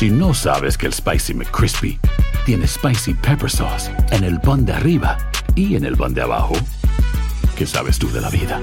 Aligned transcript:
Si 0.00 0.08
no 0.08 0.32
sabes 0.32 0.78
que 0.78 0.86
el 0.86 0.94
Spicy 0.94 1.34
McCrispy 1.34 1.98
tiene 2.46 2.66
Spicy 2.66 3.12
Pepper 3.12 3.50
Sauce 3.50 3.90
en 4.12 4.24
el 4.24 4.40
pan 4.40 4.64
de 4.64 4.72
arriba 4.72 5.18
y 5.54 5.76
en 5.76 5.84
el 5.84 5.94
pan 5.94 6.14
de 6.14 6.22
abajo, 6.22 6.54
¿qué 7.54 7.66
sabes 7.66 7.98
tú 7.98 8.10
de 8.10 8.22
la 8.22 8.30
vida? 8.30 8.62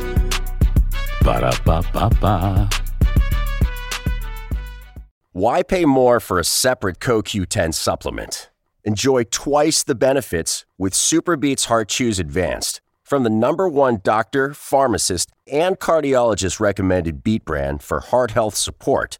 Para, 1.23 1.51
pa, 1.63 1.83
pa, 1.93 2.09
pa. 2.09 2.67
Why 5.31 5.61
pay 5.61 5.85
more 5.85 6.19
for 6.19 6.39
a 6.39 6.43
separate 6.43 6.97
CoQ10 6.99 7.75
supplement? 7.75 8.49
Enjoy 8.83 9.23
twice 9.29 9.83
the 9.83 9.93
benefits 9.93 10.65
with 10.79 10.93
Superbeats 10.93 11.65
Heart 11.65 11.89
Chews 11.89 12.17
Advanced 12.17 12.81
from 13.03 13.21
the 13.21 13.29
number 13.29 13.69
one 13.69 13.99
doctor, 14.03 14.55
pharmacist, 14.55 15.29
and 15.45 15.77
cardiologist 15.77 16.59
recommended 16.59 17.23
beat 17.23 17.45
brand 17.45 17.83
for 17.83 17.99
heart 17.99 18.31
health 18.31 18.55
support. 18.55 19.19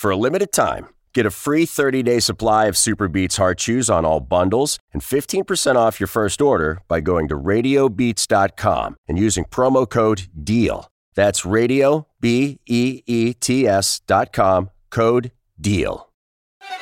For 0.00 0.10
a 0.10 0.16
limited 0.16 0.50
time, 0.50 0.88
get 1.12 1.26
a 1.26 1.30
free 1.30 1.66
30 1.66 2.02
day 2.02 2.20
supply 2.20 2.64
of 2.64 2.74
Superbeats 2.74 3.36
Heart 3.36 3.58
Chews 3.58 3.90
on 3.90 4.06
all 4.06 4.18
bundles 4.18 4.78
and 4.94 5.02
15% 5.02 5.76
off 5.76 6.00
your 6.00 6.06
first 6.06 6.40
order 6.40 6.80
by 6.88 7.00
going 7.00 7.28
to 7.28 7.38
radiobeats.com 7.38 8.96
and 9.06 9.18
using 9.18 9.44
promo 9.44 9.86
code 9.86 10.22
DEAL. 10.32 10.88
That's 11.14 11.44
radio, 11.44 12.06
B 12.18 12.60
E 12.66 13.02
E 13.04 13.34
T 13.34 13.68
S.com, 13.68 14.70
code 14.88 15.32
DEAL. 15.60 16.08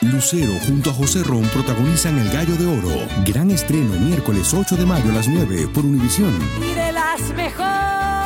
Lucero 0.03 0.53
junto 0.65 0.91
a 0.91 0.93
José 0.93 1.25
Ron 1.25 1.43
protagonizan 1.49 2.21
El 2.21 2.33
Gallo 2.33 2.55
de 2.55 2.67
Oro. 2.67 3.09
Gran 3.25 3.51
estreno 3.51 3.99
miércoles 3.99 4.55
8 4.55 4.77
de 4.77 4.87
mayo 4.87 5.11
a 5.11 5.15
las 5.15 5.27
9 5.27 5.67
por 5.75 5.85
Univisión. 5.85 6.39
Y 6.63 6.73
de 6.73 6.93
las 6.93 7.21
mejores. 7.35 8.18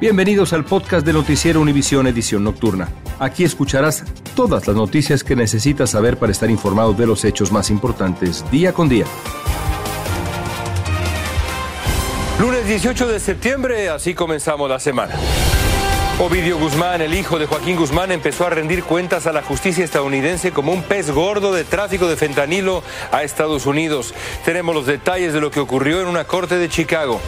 Bienvenidos 0.00 0.54
al 0.54 0.64
podcast 0.64 1.04
de 1.04 1.12
Noticiero 1.12 1.60
Univisión 1.60 2.06
Edición 2.06 2.42
Nocturna. 2.42 2.88
Aquí 3.18 3.44
escucharás 3.44 4.02
todas 4.34 4.66
las 4.66 4.74
noticias 4.74 5.22
que 5.22 5.36
necesitas 5.36 5.90
saber 5.90 6.16
para 6.16 6.32
estar 6.32 6.48
informado 6.48 6.94
de 6.94 7.06
los 7.06 7.22
hechos 7.26 7.52
más 7.52 7.68
importantes 7.68 8.42
día 8.50 8.72
con 8.72 8.88
día. 8.88 9.04
Lunes 12.40 12.66
18 12.66 13.08
de 13.08 13.20
septiembre, 13.20 13.90
así 13.90 14.14
comenzamos 14.14 14.70
la 14.70 14.80
semana. 14.80 15.16
Ovidio 16.18 16.58
Guzmán, 16.58 17.02
el 17.02 17.12
hijo 17.12 17.38
de 17.38 17.44
Joaquín 17.44 17.76
Guzmán, 17.76 18.10
empezó 18.10 18.46
a 18.46 18.50
rendir 18.50 18.84
cuentas 18.84 19.26
a 19.26 19.32
la 19.32 19.42
justicia 19.42 19.84
estadounidense 19.84 20.50
como 20.50 20.72
un 20.72 20.82
pez 20.82 21.10
gordo 21.10 21.52
de 21.52 21.64
tráfico 21.64 22.08
de 22.08 22.16
fentanilo 22.16 22.82
a 23.12 23.22
Estados 23.22 23.66
Unidos. 23.66 24.14
Tenemos 24.46 24.74
los 24.74 24.86
detalles 24.86 25.34
de 25.34 25.42
lo 25.42 25.50
que 25.50 25.60
ocurrió 25.60 26.00
en 26.00 26.08
una 26.08 26.24
corte 26.24 26.56
de 26.56 26.70
Chicago. 26.70 27.20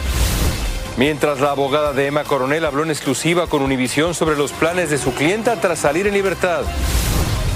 Mientras 0.97 1.39
la 1.39 1.51
abogada 1.51 1.91
de 1.91 2.07
Emma 2.07 2.23
Coronel 2.23 2.65
habló 2.65 2.83
en 2.83 2.91
exclusiva 2.91 3.47
con 3.47 3.63
Univisión 3.63 4.13
sobre 4.13 4.35
los 4.35 4.51
planes 4.51 4.91
de 4.91 4.99
su 4.99 5.13
clienta 5.13 5.59
tras 5.59 5.79
salir 5.79 6.05
en 6.05 6.13
libertad. 6.13 6.61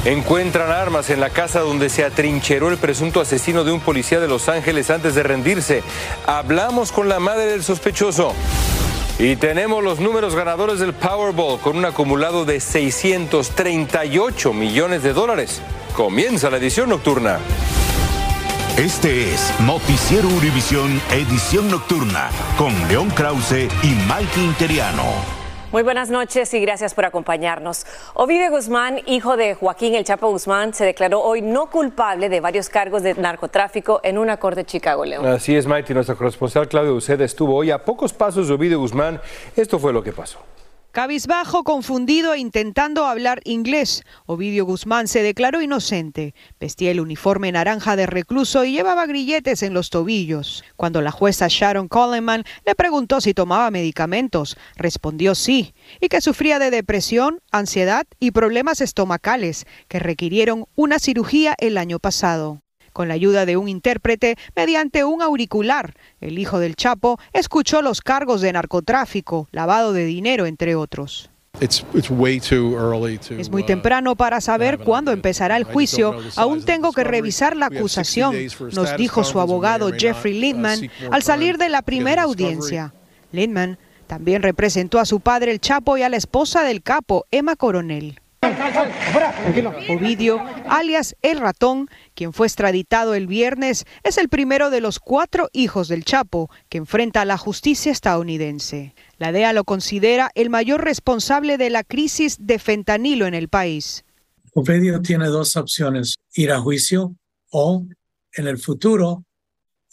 Encuentran 0.06 0.72
armas 0.72 1.10
en 1.10 1.20
la 1.20 1.30
casa 1.30 1.60
donde 1.60 1.90
se 1.90 2.04
atrincheró 2.04 2.70
el 2.70 2.78
presunto 2.78 3.22
asesino 3.22 3.64
de 3.64 3.72
un 3.72 3.80
policía 3.80 4.20
de 4.20 4.28
Los 4.28 4.50
Ángeles 4.50 4.90
antes 4.90 5.14
de 5.14 5.22
rendirse. 5.22 5.84
Hablamos 6.26 6.92
con 6.92 7.10
la 7.10 7.20
madre 7.20 7.46
del 7.46 7.64
sospechoso. 7.64 8.34
Y 9.20 9.36
tenemos 9.36 9.84
los 9.84 10.00
números 10.00 10.34
ganadores 10.36 10.80
del 10.80 10.94
Powerball 10.94 11.60
con 11.60 11.78
un 11.78 11.86
acumulado 11.86 12.46
de 12.46 12.60
638 12.60 14.54
millones 14.54 15.04
de 15.04 15.14
dólares. 15.14 15.62
Comienza 15.96 16.50
la 16.50 16.58
edición 16.58 16.90
nocturna. 16.90 17.40
Este 18.78 19.34
es 19.34 19.52
Noticiero 19.66 20.28
Univisión 20.28 21.02
Edición 21.12 21.68
Nocturna 21.72 22.30
con 22.60 22.72
León 22.88 23.10
Krause 23.10 23.68
y 23.82 23.88
Mike 24.08 24.40
Interiano. 24.40 25.02
Muy 25.72 25.82
buenas 25.82 26.12
noches 26.12 26.54
y 26.54 26.60
gracias 26.60 26.94
por 26.94 27.04
acompañarnos. 27.06 27.88
Ovidio 28.14 28.52
Guzmán, 28.52 29.00
hijo 29.08 29.36
de 29.36 29.56
Joaquín 29.56 29.96
El 29.96 30.04
Chapo 30.04 30.30
Guzmán, 30.30 30.76
se 30.76 30.86
declaró 30.86 31.22
hoy 31.22 31.42
no 31.42 31.72
culpable 31.72 32.30
de 32.30 32.40
varios 32.40 32.70
cargos 32.70 33.02
de 33.02 33.16
narcotráfico 33.16 34.00
en 34.04 34.20
una 34.20 34.38
corte 34.38 34.60
de 34.60 34.66
Chicago, 34.68 35.06
León. 35.06 35.26
Así 35.26 35.56
es, 35.56 35.66
Maite. 35.66 35.96
Nuestro 35.96 36.16
corresponsal 36.16 36.68
Claudio 36.68 36.94
Uceda 36.94 37.26
estuvo 37.26 37.56
hoy 37.56 37.72
a 37.72 37.84
pocos 37.84 38.14
pasos 38.14 38.48
de 38.48 38.54
Ovidio 38.54 38.80
Guzmán. 38.80 39.20
Esto 39.56 39.80
fue 39.80 39.92
lo 39.92 40.04
que 40.04 40.14
pasó. 40.14 40.38
Cabizbajo, 40.98 41.64
confundido 41.64 42.34
e 42.34 42.40
intentando 42.40 43.06
hablar 43.06 43.40
inglés, 43.44 44.02
Ovidio 44.26 44.66
Guzmán 44.66 45.08
se 45.08 45.22
declaró 45.22 45.62
inocente. 45.62 46.34
Vestía 46.60 46.90
el 46.90 47.00
uniforme 47.00 47.52
naranja 47.52 47.96
de 47.96 48.08
recluso 48.08 48.66
y 48.66 48.72
llevaba 48.72 49.06
grilletes 49.06 49.62
en 49.62 49.76
los 49.76 49.92
tobillos. 49.92 50.64
Cuando 50.76 51.04
la 51.04 51.12
jueza 51.12 51.46
Sharon 51.50 51.88
Coleman 51.88 52.46
le 52.66 52.74
preguntó 52.74 53.22
si 53.22 53.36
tomaba 53.36 53.70
medicamentos, 53.70 54.58
respondió 54.76 55.36
sí, 55.36 55.76
y 56.02 56.08
que 56.08 56.20
sufría 56.20 56.58
de 56.58 56.72
depresión, 56.72 57.42
ansiedad 57.52 58.08
y 58.20 58.32
problemas 58.32 58.82
estomacales 58.82 59.68
que 59.88 60.00
requirieron 60.00 60.66
una 60.74 60.98
cirugía 60.98 61.54
el 61.60 61.78
año 61.78 62.00
pasado. 62.00 62.64
Con 62.98 63.10
la 63.10 63.14
ayuda 63.14 63.46
de 63.46 63.58
un 63.58 63.70
intérprete, 63.70 64.38
mediante 64.56 65.04
un 65.04 65.22
auricular, 65.22 65.94
el 66.20 66.40
hijo 66.40 66.58
del 66.58 66.76
Chapo 66.76 67.20
escuchó 67.32 67.84
los 67.84 68.02
cargos 68.02 68.42
de 68.42 68.52
narcotráfico, 68.52 69.48
lavado 69.52 69.94
de 69.94 70.04
dinero, 70.04 70.48
entre 70.48 70.74
otros. 70.74 71.30
Es 71.60 71.86
muy 73.52 73.62
uh, 73.62 73.66
temprano 73.68 74.16
para 74.16 74.42
saber 74.42 74.80
cuándo 74.80 75.12
empezará 75.12 75.58
el 75.58 75.66
juicio. 75.66 76.18
Aún 76.38 76.66
tengo 76.66 76.92
que 76.92 77.04
revisar 77.04 77.56
la 77.56 77.68
acusación, 77.68 78.36
nos 78.72 78.98
dijo 78.98 79.24
su 79.24 79.40
abogado 79.40 79.92
Jeffrey 79.96 80.34
Lindman 80.34 80.90
al 81.12 81.22
salir 81.22 81.60
de 81.60 81.70
la 81.70 81.84
primera 81.84 82.24
audiencia. 82.24 82.96
Lindman 83.32 83.78
también 84.08 84.42
representó 84.42 84.98
a 84.98 85.06
su 85.06 85.20
padre 85.20 85.52
el 85.52 85.62
Chapo 85.62 86.00
y 86.00 86.02
a 86.02 86.10
la 86.10 86.18
esposa 86.18 86.64
del 86.64 86.82
capo, 86.82 87.28
Emma 87.30 87.56
Coronel. 87.58 88.20
Ovidio, 89.90 90.40
alias 90.68 91.16
El 91.22 91.40
Ratón, 91.40 91.90
quien 92.14 92.34
fue 92.34 92.48
extraditado 92.48 93.16
el 93.16 93.28
viernes, 93.28 93.86
es 94.04 94.18
el 94.18 94.30
primero 94.30 94.70
de 94.70 94.82
los 94.82 95.00
cuatro 95.00 95.50
hijos 95.54 95.88
del 95.88 96.04
Chapo 96.04 96.50
que 96.70 96.78
enfrenta 96.78 97.22
a 97.22 97.26
la 97.26 97.38
justicia 97.38 97.92
estadounidense. 97.92 98.94
La 99.18 99.32
DEA 99.32 99.54
lo 99.54 99.64
considera 99.64 100.32
el 100.36 100.50
mayor 100.50 100.84
responsable 100.84 101.58
de 101.58 101.70
la 101.70 101.84
crisis 101.84 102.38
de 102.40 102.60
fentanilo 102.60 103.26
en 103.26 103.34
el 103.34 103.50
país. 103.50 104.06
Ovidio 104.54 105.02
tiene 105.02 105.28
dos 105.28 105.56
opciones, 105.56 106.16
ir 106.34 106.52
a 106.52 106.60
juicio 106.60 107.16
o 107.52 107.86
en 108.34 108.48
el 108.48 108.58
futuro 108.58 109.24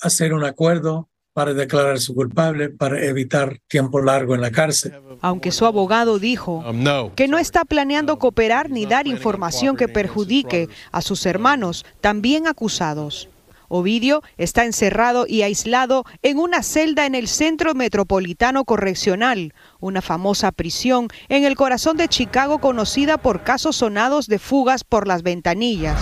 hacer 0.01 0.33
un 0.35 0.45
acuerdo 0.45 1.09
para 1.34 1.53
declararse 1.53 2.15
culpable 2.15 2.71
para 2.71 3.05
evitar 3.05 3.59
tiempo 3.69 4.00
largo 4.00 4.34
en 4.34 4.41
la 4.41 4.53
cárcel. 4.53 4.95
Aunque 5.21 5.50
su 5.50 5.67
abogado 5.67 6.19
dijo 6.19 6.65
que 7.17 7.28
no 7.28 7.39
está 7.39 7.65
planeando 7.65 8.19
cooperar 8.19 8.71
ni 8.71 8.87
dar 8.87 9.06
información 9.06 9.77
que 9.77 9.89
perjudique 9.89 10.69
a 10.93 11.03
sus 11.03 11.27
hermanos, 11.27 11.84
también 12.00 12.47
acusados. 12.47 13.28
Ovidio 13.69 14.23
está 14.37 14.65
encerrado 14.65 15.27
y 15.27 15.43
aislado 15.43 16.05
en 16.23 16.39
una 16.39 16.62
celda 16.62 17.06
en 17.06 17.17
el 17.17 17.27
Centro 17.27 17.75
Metropolitano 17.75 18.65
Correccional, 18.65 19.55
una 19.81 20.03
famosa 20.03 20.53
prisión 20.53 21.09
en 21.28 21.44
el 21.44 21.56
corazón 21.56 21.97
de 21.97 22.06
Chicago 22.06 22.59
conocida 22.59 23.19
por 23.19 23.43
casos 23.43 23.76
sonados 23.76 24.29
de 24.29 24.38
fugas 24.38 24.85
por 24.85 25.09
las 25.09 25.25
ventanillas. 25.25 25.99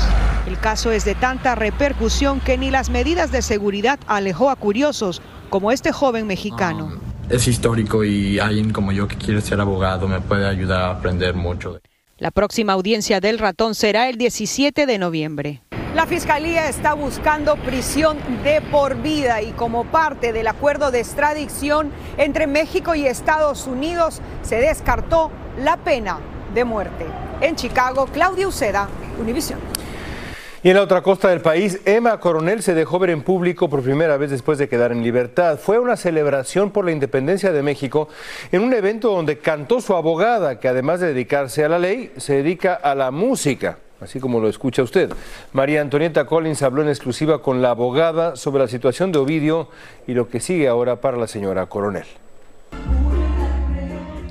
El 0.47 0.59
caso 0.59 0.91
es 0.91 1.05
de 1.05 1.15
tanta 1.15 1.55
repercusión 1.55 2.41
que 2.41 2.59
ni 2.59 2.71
las 2.71 2.91
medidas 2.91 3.31
de 3.31 3.43
seguridad 3.43 4.01
alejó 4.09 4.51
a 4.51 4.57
curiosos 4.57 5.23
como 5.51 5.71
este 5.71 5.93
joven 5.93 6.27
mexicano. 6.27 6.87
Um, 6.87 7.01
es 7.31 7.47
histórico 7.47 8.03
y 8.03 8.41
alguien 8.41 8.73
como 8.73 8.91
yo 8.91 9.07
que 9.07 9.17
quiere 9.17 9.41
ser 9.41 9.61
abogado 9.61 10.09
me 10.09 10.21
puede 10.21 10.49
ayudar 10.49 10.83
a 10.83 10.91
aprender 10.91 11.35
mucho. 11.35 11.81
La 12.19 12.33
próxima 12.33 12.73
audiencia 12.73 13.21
del 13.21 13.39
ratón 13.39 13.75
será 13.75 14.09
el 14.09 14.19
17 14.19 14.85
de 14.85 14.99
noviembre. 14.99 15.63
La 15.95 16.07
Fiscalía 16.07 16.69
está 16.69 16.95
buscando 16.95 17.57
prisión 17.57 18.19
de 18.43 18.63
por 18.63 19.01
vida 19.01 19.43
y 19.43 19.53
como 19.53 19.85
parte 19.85 20.33
del 20.33 20.49
acuerdo 20.49 20.91
de 20.91 21.01
extradición 21.01 21.93
entre 22.17 22.47
México 22.47 22.95
y 22.95 23.07
Estados 23.07 23.67
Unidos 23.67 24.21
se 24.43 24.57
descartó 24.57 25.31
la 25.59 25.77
pena 25.77 26.19
de 26.55 26.65
muerte. 26.65 27.07
En 27.41 27.57
Chicago, 27.57 28.07
Claudia 28.07 28.49
Uceda, 28.49 28.89
Univision. 29.21 29.72
Y 30.65 30.71
en 30.71 30.77
la 30.77 30.83
otra 30.83 31.03
costa 31.03 31.29
del 31.29 31.41
país, 31.41 31.81
Emma 31.87 32.21
Coronel 32.21 32.63
se 32.63 32.73
dejó 32.73 33.01
ver 33.01 33.11
en 33.11 33.23
público 33.23 33.69
por 33.69 33.83
primera 33.83 34.17
vez 34.17 34.31
después 34.31 34.59
de 34.59 34.69
quedar 34.69 34.93
en 34.93 35.03
libertad. 35.03 35.59
Fue 35.59 35.81
una 35.81 35.97
celebración 35.97 36.71
por 36.71 36.85
la 36.85 36.93
independencia 36.93 37.51
de 37.51 37.65
México 37.65 38.09
en 38.53 38.63
un 38.63 38.73
evento 38.73 39.11
donde 39.11 39.39
cantó 39.39 39.81
su 39.81 39.97
abogada, 39.97 40.61
que 40.61 40.69
además 40.69 41.01
de 41.01 41.09
dedicarse 41.09 41.65
a 41.65 41.69
la 41.69 41.81
ley, 41.81 42.13
se 42.17 42.35
dedica 42.35 42.75
a 42.75 42.95
la 42.95 43.11
música, 43.11 43.79
así 44.01 44.21
como 44.21 44.39
lo 44.39 44.49
escucha 44.49 44.85
usted. 44.85 45.11
María 45.53 45.81
Antonieta 45.81 46.27
Collins 46.27 46.63
habló 46.63 46.83
en 46.83 46.91
exclusiva 46.91 47.43
con 47.43 47.61
la 47.61 47.71
abogada 47.71 48.37
sobre 48.37 48.63
la 48.63 48.69
situación 48.69 49.11
de 49.11 49.19
Ovidio 49.19 49.69
y 50.07 50.15
lo 50.15 50.29
que 50.29 50.39
sigue 50.39 50.69
ahora 50.69 51.01
para 51.01 51.17
la 51.17 51.27
señora 51.27 51.67
Coronel. 51.67 52.07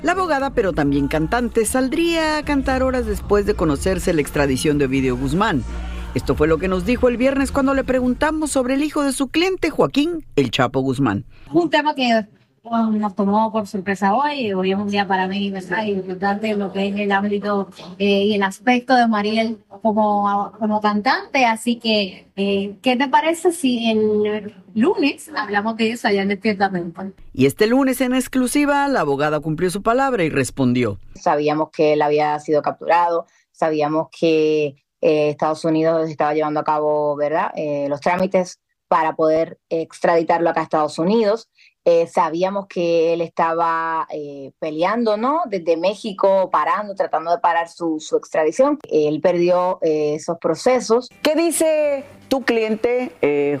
La 0.00 0.12
abogada, 0.12 0.48
pero 0.54 0.72
también 0.72 1.08
cantante, 1.08 1.66
saldría 1.66 2.38
a 2.38 2.42
cantar 2.42 2.82
horas 2.82 3.04
después 3.04 3.44
de 3.44 3.52
conocerse 3.52 4.14
la 4.14 4.22
extradición 4.22 4.78
de 4.78 4.86
Ovidio 4.86 5.14
Guzmán. 5.14 5.62
Esto 6.14 6.34
fue 6.34 6.46
lo 6.46 6.58
que 6.58 6.68
nos 6.68 6.84
dijo 6.84 7.08
el 7.08 7.16
viernes 7.16 7.50
cuando 7.52 7.72
le 7.72 7.84
preguntamos 7.84 8.50
sobre 8.50 8.74
el 8.74 8.82
hijo 8.82 9.02
de 9.02 9.12
su 9.12 9.28
cliente, 9.28 9.70
Joaquín 9.70 10.26
El 10.36 10.50
Chapo 10.50 10.80
Guzmán. 10.80 11.24
Un 11.50 11.70
tema 11.70 11.94
que 11.94 12.26
nos 12.64 13.16
tomó 13.16 13.50
por 13.50 13.66
sorpresa 13.66 14.14
hoy, 14.14 14.52
hoy 14.52 14.72
es 14.72 14.78
un 14.78 14.90
día 14.90 15.08
para 15.08 15.26
mí, 15.26 15.50
¿verdad? 15.50 15.84
importante 15.84 16.54
lo 16.54 16.70
que 16.70 16.88
es 16.88 16.96
el 16.96 17.10
ámbito 17.12 17.70
eh, 17.98 18.24
y 18.24 18.34
el 18.34 18.42
aspecto 18.42 18.94
de 18.94 19.08
Mariel 19.08 19.58
como, 19.80 20.52
como 20.58 20.82
cantante, 20.82 21.46
así 21.46 21.76
que, 21.76 22.26
eh, 22.36 22.76
¿qué 22.82 22.94
te 22.96 23.08
parece 23.08 23.50
si 23.50 23.90
el 23.90 24.54
lunes 24.74 25.30
hablamos 25.34 25.78
de 25.78 25.92
eso 25.92 26.08
allá 26.08 26.22
en 26.22 26.28
Despiertamente? 26.28 27.14
Y 27.32 27.46
este 27.46 27.66
lunes 27.66 28.02
en 28.02 28.14
exclusiva, 28.14 28.86
la 28.86 29.00
abogada 29.00 29.40
cumplió 29.40 29.70
su 29.70 29.82
palabra 29.82 30.24
y 30.24 30.28
respondió. 30.28 30.98
Sabíamos 31.14 31.70
que 31.70 31.94
él 31.94 32.02
había 32.02 32.38
sido 32.38 32.60
capturado, 32.60 33.24
sabíamos 33.50 34.08
que 34.16 34.76
eh, 35.02 35.30
Estados 35.30 35.64
Unidos 35.64 36.08
estaba 36.08 36.32
llevando 36.32 36.60
a 36.60 36.64
cabo, 36.64 37.16
¿verdad?, 37.16 37.52
los 37.88 38.00
trámites 38.00 38.58
para 38.88 39.14
poder 39.14 39.58
extraditarlo 39.68 40.48
acá 40.50 40.60
a 40.60 40.64
Estados 40.64 40.98
Unidos. 40.98 41.48
Eh, 41.84 42.06
sabíamos 42.06 42.68
que 42.68 43.12
él 43.12 43.20
estaba 43.20 44.06
eh, 44.12 44.52
peleando, 44.60 45.16
¿no? 45.16 45.40
Desde 45.46 45.76
México, 45.76 46.48
parando, 46.48 46.94
tratando 46.94 47.32
de 47.32 47.38
parar 47.38 47.68
su, 47.68 47.98
extradición. 48.16 48.78
Él 48.88 49.20
perdió 49.20 49.80
eh, 49.82 50.14
esos 50.14 50.38
procesos. 50.38 51.08
¿Qué 51.22 51.34
dice 51.34 52.04
tu 52.28 52.44
cliente, 52.44 53.10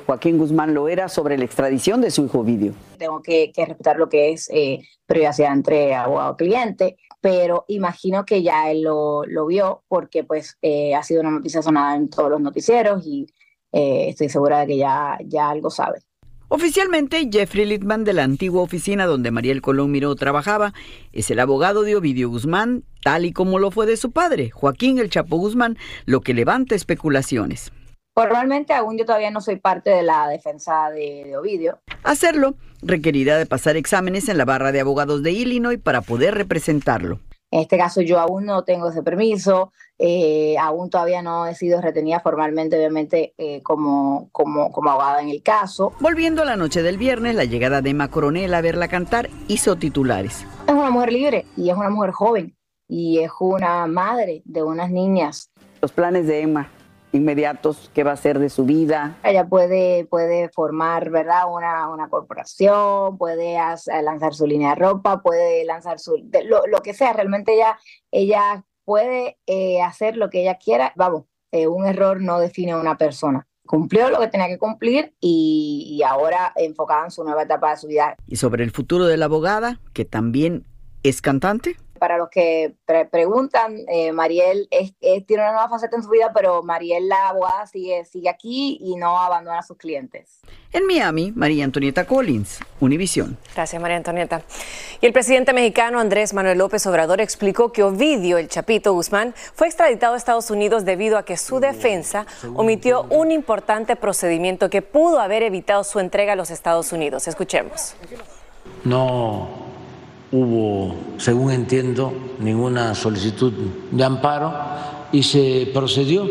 Joaquín 0.06 0.38
Guzmán 0.38 0.72
Loera, 0.72 1.08
sobre 1.08 1.36
la 1.36 1.44
extradición 1.44 2.00
de 2.00 2.12
su 2.12 2.24
hijo 2.24 2.44
Vidio? 2.44 2.74
Tengo 2.96 3.22
que, 3.22 3.52
respetar 3.56 3.96
lo 3.96 4.08
que 4.08 4.30
es 4.32 4.48
privacidad 5.06 5.52
entre 5.52 5.94
abogado-cliente, 5.94 6.96
pero 7.22 7.64
imagino 7.68 8.26
que 8.26 8.42
ya 8.42 8.70
él 8.70 8.82
lo, 8.82 9.46
vio 9.46 9.82
porque 9.88 10.24
pues 10.24 10.58
ha 10.94 11.02
sido 11.02 11.22
una 11.22 11.30
noticia 11.30 11.62
sonada 11.62 11.96
en 11.96 12.10
todos 12.10 12.28
los 12.28 12.40
noticieros 12.42 13.06
y 13.06 13.26
estoy 13.72 14.28
segura 14.28 14.60
de 14.60 14.66
que 14.66 14.76
ya, 14.76 15.18
ya 15.24 15.48
algo 15.48 15.70
sabe. 15.70 16.00
Oficialmente, 16.54 17.30
Jeffrey 17.32 17.64
Littman 17.64 18.04
de 18.04 18.12
la 18.12 18.24
antigua 18.24 18.60
oficina 18.60 19.06
donde 19.06 19.30
Mariel 19.30 19.62
Colón 19.62 19.90
Miró 19.90 20.14
trabajaba 20.16 20.74
es 21.10 21.30
el 21.30 21.40
abogado 21.40 21.80
de 21.80 21.96
Ovidio 21.96 22.28
Guzmán, 22.28 22.84
tal 23.02 23.24
y 23.24 23.32
como 23.32 23.58
lo 23.58 23.70
fue 23.70 23.86
de 23.86 23.96
su 23.96 24.10
padre, 24.10 24.50
Joaquín 24.50 24.98
El 24.98 25.08
Chapo 25.08 25.38
Guzmán, 25.38 25.78
lo 26.04 26.20
que 26.20 26.34
levanta 26.34 26.74
especulaciones. 26.74 27.72
Formalmente 28.14 28.74
aún 28.74 28.98
yo 28.98 29.06
todavía 29.06 29.30
no 29.30 29.40
soy 29.40 29.56
parte 29.56 29.88
de 29.88 30.02
la 30.02 30.28
defensa 30.28 30.90
de, 30.90 31.24
de, 31.24 31.36
Ovidio. 31.36 31.78
Hacerlo 32.02 32.54
requerirá 32.82 33.38
de 33.38 33.46
pasar 33.46 33.76
exámenes 33.76 34.28
en 34.28 34.36
la 34.36 34.44
barra 34.44 34.70
de 34.70 34.80
abogados 34.80 35.22
de 35.22 35.32
Illinois 35.32 35.80
para 35.82 36.02
poder 36.02 36.34
representarlo. 36.34 37.20
En 37.50 37.60
este 37.60 37.78
caso 37.78 38.00
yo 38.00 38.18
aún 38.18 38.46
no 38.46 38.64
tengo 38.64 38.88
ese 38.88 39.02
permiso, 39.02 39.72
eh, 39.98 40.56
aún 40.58 40.90
todavía 40.90 41.22
no 41.22 41.46
he 41.46 41.54
sido 41.54 41.80
retenida 41.80 42.20
formalmente, 42.20 42.76
obviamente, 42.76 43.34
eh, 43.36 43.62
como, 43.62 44.28
como, 44.32 44.72
como 44.72 44.90
abogada 44.90 45.22
en 45.22 45.28
el 45.28 45.42
caso. 45.42 45.92
Volviendo 46.00 46.42
a 46.42 46.46
la 46.46 46.56
noche 46.56 46.82
del 46.82 46.96
viernes, 46.96 47.34
la 47.34 47.44
llegada 47.44 47.82
de 47.82 47.90
Emma 47.90 48.08
Coronel 48.08 48.52
a 48.54 48.62
verla 48.62 48.88
cantar 48.88 49.28
hizo 49.48 49.76
titulares. 49.76 50.46
Es 50.66 50.74
una 50.74 50.90
mujer 50.90 51.12
libre 51.12 51.46
y 51.56 51.68
es 51.68 51.76
una 51.76 51.90
mujer 51.90 52.12
joven 52.12 52.56
y 52.88 53.18
es 53.18 53.30
una 53.38 53.86
madre 53.86 54.42
de 54.44 54.62
unas 54.62 54.90
niñas. 54.90 55.50
Los 55.82 55.92
planes 55.92 56.26
de 56.26 56.40
Emma 56.40 56.70
inmediatos, 57.12 57.90
qué 57.94 58.04
va 58.04 58.12
a 58.12 58.16
ser 58.16 58.38
de 58.38 58.48
su 58.48 58.64
vida. 58.64 59.16
Ella 59.22 59.46
puede, 59.46 60.06
puede 60.06 60.48
formar, 60.48 61.10
¿verdad? 61.10 61.44
Una, 61.52 61.88
una 61.88 62.08
corporación, 62.08 63.18
puede 63.18 63.56
lanzar 64.02 64.34
su 64.34 64.46
línea 64.46 64.70
de 64.70 64.76
ropa, 64.76 65.22
puede 65.22 65.64
lanzar 65.64 65.98
su, 65.98 66.16
lo, 66.44 66.66
lo, 66.66 66.82
que 66.82 66.94
sea, 66.94 67.12
realmente 67.12 67.54
ella, 67.54 67.78
ella 68.10 68.64
puede 68.84 69.38
eh, 69.46 69.82
hacer 69.82 70.16
lo 70.16 70.30
que 70.30 70.42
ella 70.42 70.56
quiera. 70.56 70.92
Vamos, 70.96 71.24
eh, 71.52 71.66
un 71.66 71.86
error 71.86 72.20
no 72.20 72.40
define 72.40 72.72
a 72.72 72.78
una 72.78 72.96
persona. 72.96 73.46
Cumplió 73.66 74.10
lo 74.10 74.18
que 74.18 74.28
tenía 74.28 74.48
que 74.48 74.58
cumplir 74.58 75.14
y, 75.20 75.96
y 75.96 76.02
ahora 76.02 76.52
enfocada 76.56 77.04
en 77.04 77.10
su 77.10 77.22
nueva 77.22 77.44
etapa 77.44 77.70
de 77.70 77.76
su 77.76 77.86
vida. 77.86 78.16
¿Y 78.26 78.36
sobre 78.36 78.64
el 78.64 78.70
futuro 78.70 79.06
de 79.06 79.16
la 79.16 79.26
abogada, 79.26 79.80
que 79.92 80.04
también 80.04 80.66
es 81.02 81.22
cantante? 81.22 81.76
Para 82.02 82.18
los 82.18 82.30
que 82.30 82.74
preguntan, 83.12 83.76
eh, 83.86 84.10
Mariel 84.10 84.68
tiene 84.98 85.40
una 85.44 85.52
nueva 85.52 85.68
faceta 85.68 85.94
en 85.94 86.02
su 86.02 86.10
vida, 86.10 86.32
pero 86.34 86.60
Mariel, 86.64 87.06
la 87.06 87.28
abogada, 87.28 87.64
sigue, 87.68 88.04
sigue 88.06 88.28
aquí 88.28 88.76
y 88.80 88.96
no 88.96 89.20
abandona 89.20 89.60
a 89.60 89.62
sus 89.62 89.76
clientes. 89.76 90.40
En 90.72 90.84
Miami, 90.84 91.30
María 91.30 91.64
Antonieta 91.64 92.04
Collins, 92.04 92.58
Univisión. 92.80 93.38
Gracias, 93.54 93.80
María 93.80 93.98
Antonieta. 93.98 94.42
Y 95.00 95.06
el 95.06 95.12
presidente 95.12 95.52
mexicano 95.52 96.00
Andrés 96.00 96.34
Manuel 96.34 96.58
López 96.58 96.84
Obrador 96.88 97.20
explicó 97.20 97.70
que 97.70 97.84
Ovidio, 97.84 98.36
el 98.36 98.48
Chapito 98.48 98.92
Guzmán, 98.92 99.32
fue 99.54 99.68
extraditado 99.68 100.14
a 100.14 100.16
Estados 100.16 100.50
Unidos 100.50 100.84
debido 100.84 101.16
a 101.18 101.24
que 101.24 101.36
su 101.36 101.60
defensa 101.60 102.26
omitió 102.56 103.06
un 103.10 103.30
importante 103.30 103.94
procedimiento 103.94 104.70
que 104.70 104.82
pudo 104.82 105.20
haber 105.20 105.44
evitado 105.44 105.84
su 105.84 106.00
entrega 106.00 106.32
a 106.32 106.36
los 106.36 106.50
Estados 106.50 106.92
Unidos. 106.92 107.28
Escuchemos. 107.28 107.94
No 108.82 109.71
hubo, 110.32 110.96
según 111.18 111.52
entiendo, 111.52 112.12
ninguna 112.40 112.94
solicitud 112.94 113.52
de 113.90 114.04
amparo 114.04 114.52
y 115.12 115.22
se 115.22 115.70
procedió. 115.72 116.26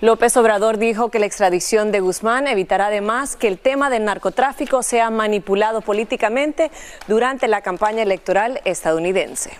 López 0.00 0.36
Obrador 0.36 0.78
dijo 0.78 1.10
que 1.10 1.18
la 1.18 1.26
extradición 1.26 1.90
de 1.90 2.00
Guzmán 2.00 2.46
evitará 2.46 2.86
además 2.86 3.36
que 3.36 3.48
el 3.48 3.58
tema 3.58 3.90
del 3.90 4.04
narcotráfico 4.04 4.82
sea 4.82 5.10
manipulado 5.10 5.80
políticamente 5.80 6.70
durante 7.08 7.48
la 7.48 7.62
campaña 7.62 8.02
electoral 8.02 8.60
estadounidense. 8.64 9.50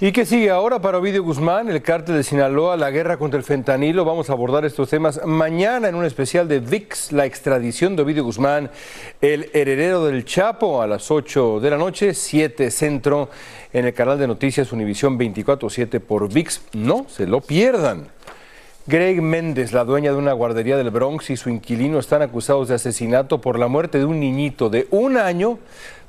¿Y 0.00 0.12
qué 0.12 0.24
sigue 0.24 0.48
ahora 0.48 0.80
para 0.80 0.98
Ovidio 0.98 1.24
Guzmán, 1.24 1.68
el 1.68 1.82
cártel 1.82 2.14
de 2.14 2.22
Sinaloa, 2.22 2.76
la 2.76 2.92
guerra 2.92 3.16
contra 3.16 3.36
el 3.36 3.42
fentanilo? 3.42 4.04
Vamos 4.04 4.30
a 4.30 4.32
abordar 4.32 4.64
estos 4.64 4.90
temas 4.90 5.20
mañana 5.26 5.88
en 5.88 5.96
un 5.96 6.04
especial 6.04 6.46
de 6.46 6.60
VIX, 6.60 7.10
la 7.10 7.26
extradición 7.26 7.96
de 7.96 8.02
Ovidio 8.02 8.22
Guzmán, 8.22 8.70
el 9.20 9.50
heredero 9.54 10.04
del 10.04 10.24
Chapo, 10.24 10.82
a 10.82 10.86
las 10.86 11.10
8 11.10 11.58
de 11.58 11.70
la 11.70 11.78
noche, 11.78 12.14
7 12.14 12.70
centro, 12.70 13.28
en 13.72 13.86
el 13.86 13.92
canal 13.92 14.20
de 14.20 14.28
noticias 14.28 14.70
Univisión 14.70 15.18
24-7 15.18 15.98
por 15.98 16.32
VIX. 16.32 16.60
No 16.74 17.06
se 17.08 17.26
lo 17.26 17.40
pierdan. 17.40 18.06
Greg 18.86 19.20
Méndez, 19.20 19.72
la 19.72 19.84
dueña 19.84 20.12
de 20.12 20.16
una 20.16 20.32
guardería 20.32 20.76
del 20.76 20.90
Bronx, 20.90 21.28
y 21.30 21.36
su 21.36 21.50
inquilino 21.50 21.98
están 21.98 22.22
acusados 22.22 22.68
de 22.68 22.76
asesinato 22.76 23.40
por 23.40 23.58
la 23.58 23.66
muerte 23.66 23.98
de 23.98 24.04
un 24.04 24.20
niñito 24.20 24.70
de 24.70 24.86
un 24.92 25.16
año 25.18 25.58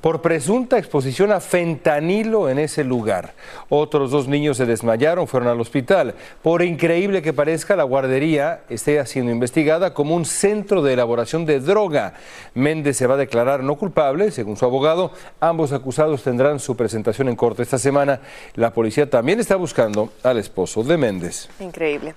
por 0.01 0.21
presunta 0.21 0.77
exposición 0.77 1.31
a 1.31 1.39
fentanilo 1.39 2.49
en 2.49 2.59
ese 2.59 2.83
lugar. 2.83 3.33
Otros 3.69 4.11
dos 4.11 4.27
niños 4.27 4.57
se 4.57 4.65
desmayaron, 4.65 5.27
fueron 5.27 5.49
al 5.49 5.59
hospital. 5.59 6.15
Por 6.41 6.61
increíble 6.61 7.21
que 7.21 7.33
parezca, 7.33 7.75
la 7.75 7.83
guardería 7.83 8.61
esté 8.69 9.05
siendo 9.05 9.31
investigada 9.31 9.93
como 9.93 10.15
un 10.15 10.25
centro 10.25 10.81
de 10.81 10.93
elaboración 10.93 11.45
de 11.45 11.59
droga. 11.59 12.13
Méndez 12.53 12.97
se 12.97 13.07
va 13.07 13.15
a 13.15 13.17
declarar 13.17 13.63
no 13.63 13.75
culpable, 13.75 14.31
según 14.31 14.57
su 14.57 14.65
abogado. 14.65 15.11
Ambos 15.39 15.73
acusados 15.73 16.23
tendrán 16.23 16.59
su 16.59 16.75
presentación 16.75 17.29
en 17.29 17.35
corte 17.35 17.63
esta 17.63 17.77
semana. 17.77 18.21
La 18.55 18.73
policía 18.73 19.09
también 19.09 19.39
está 19.39 19.55
buscando 19.55 20.11
al 20.23 20.37
esposo 20.37 20.83
de 20.83 20.97
Méndez. 20.97 21.49
Increíble. 21.59 22.15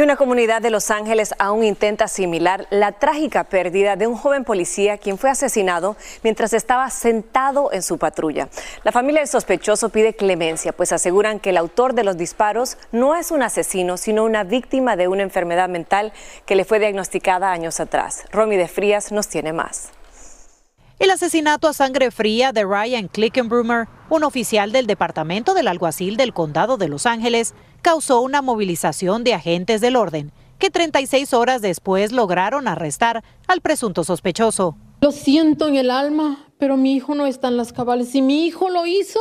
Y 0.00 0.02
una 0.02 0.16
comunidad 0.16 0.62
de 0.62 0.70
Los 0.70 0.90
Ángeles 0.90 1.34
aún 1.38 1.62
intenta 1.62 2.06
asimilar 2.06 2.66
la 2.70 2.92
trágica 2.92 3.44
pérdida 3.44 3.96
de 3.96 4.06
un 4.06 4.16
joven 4.16 4.44
policía 4.44 4.96
quien 4.96 5.18
fue 5.18 5.28
asesinado 5.28 5.94
mientras 6.22 6.54
estaba 6.54 6.88
sentado 6.88 7.70
en 7.70 7.82
su 7.82 7.98
patrulla. 7.98 8.48
La 8.82 8.92
familia 8.92 9.20
del 9.20 9.28
sospechoso 9.28 9.90
pide 9.90 10.14
clemencia, 10.14 10.72
pues 10.72 10.92
aseguran 10.92 11.38
que 11.38 11.50
el 11.50 11.58
autor 11.58 11.92
de 11.92 12.04
los 12.04 12.16
disparos 12.16 12.78
no 12.92 13.14
es 13.14 13.30
un 13.30 13.42
asesino, 13.42 13.98
sino 13.98 14.24
una 14.24 14.42
víctima 14.42 14.96
de 14.96 15.06
una 15.06 15.22
enfermedad 15.22 15.68
mental 15.68 16.14
que 16.46 16.56
le 16.56 16.64
fue 16.64 16.78
diagnosticada 16.78 17.52
años 17.52 17.78
atrás. 17.78 18.24
Romy 18.32 18.56
de 18.56 18.68
Frías 18.68 19.12
nos 19.12 19.28
tiene 19.28 19.52
más. 19.52 19.90
El 21.00 21.10
asesinato 21.10 21.66
a 21.66 21.72
sangre 21.72 22.10
fría 22.10 22.52
de 22.52 22.64
Ryan 22.64 23.08
Clickenbrummer, 23.08 23.88
un 24.10 24.22
oficial 24.22 24.70
del 24.70 24.86
Departamento 24.86 25.54
del 25.54 25.66
Alguacil 25.66 26.18
del 26.18 26.34
Condado 26.34 26.76
de 26.76 26.88
Los 26.88 27.06
Ángeles, 27.06 27.54
causó 27.82 28.20
una 28.20 28.42
movilización 28.42 29.24
de 29.24 29.34
agentes 29.34 29.80
del 29.80 29.96
orden, 29.96 30.32
que 30.58 30.70
36 30.70 31.32
horas 31.34 31.62
después 31.62 32.12
lograron 32.12 32.68
arrestar 32.68 33.24
al 33.46 33.60
presunto 33.60 34.04
sospechoso. 34.04 34.76
Lo 35.00 35.12
siento 35.12 35.66
en 35.68 35.76
el 35.76 35.90
alma, 35.90 36.46
pero 36.58 36.76
mi 36.76 36.94
hijo 36.94 37.14
no 37.14 37.26
está 37.26 37.48
en 37.48 37.56
las 37.56 37.72
cabales. 37.72 38.10
Si 38.10 38.20
mi 38.20 38.44
hijo 38.44 38.68
lo 38.68 38.86
hizo, 38.86 39.18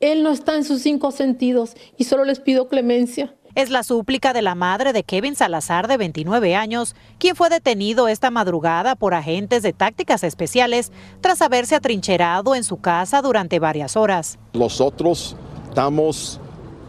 él 0.00 0.22
no 0.22 0.30
está 0.30 0.56
en 0.56 0.64
sus 0.64 0.82
cinco 0.82 1.10
sentidos 1.10 1.74
y 1.96 2.04
solo 2.04 2.24
les 2.24 2.40
pido 2.40 2.68
clemencia. 2.68 3.34
Es 3.54 3.68
la 3.68 3.82
súplica 3.82 4.32
de 4.32 4.42
la 4.42 4.54
madre 4.54 4.92
de 4.92 5.02
Kevin 5.02 5.34
Salazar, 5.34 5.88
de 5.88 5.96
29 5.96 6.54
años, 6.54 6.94
quien 7.18 7.34
fue 7.34 7.48
detenido 7.48 8.06
esta 8.06 8.30
madrugada 8.30 8.94
por 8.94 9.12
agentes 9.12 9.62
de 9.62 9.72
tácticas 9.72 10.22
especiales 10.22 10.92
tras 11.20 11.42
haberse 11.42 11.74
atrincherado 11.74 12.54
en 12.54 12.62
su 12.62 12.76
casa 12.76 13.22
durante 13.22 13.58
varias 13.58 13.96
horas. 13.96 14.38
Nosotros 14.52 15.34
estamos 15.68 16.38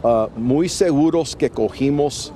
uh, 0.02 0.28
muy 0.36 0.68
seguros 0.68 1.36
que 1.36 1.50
cogimos 1.50 2.32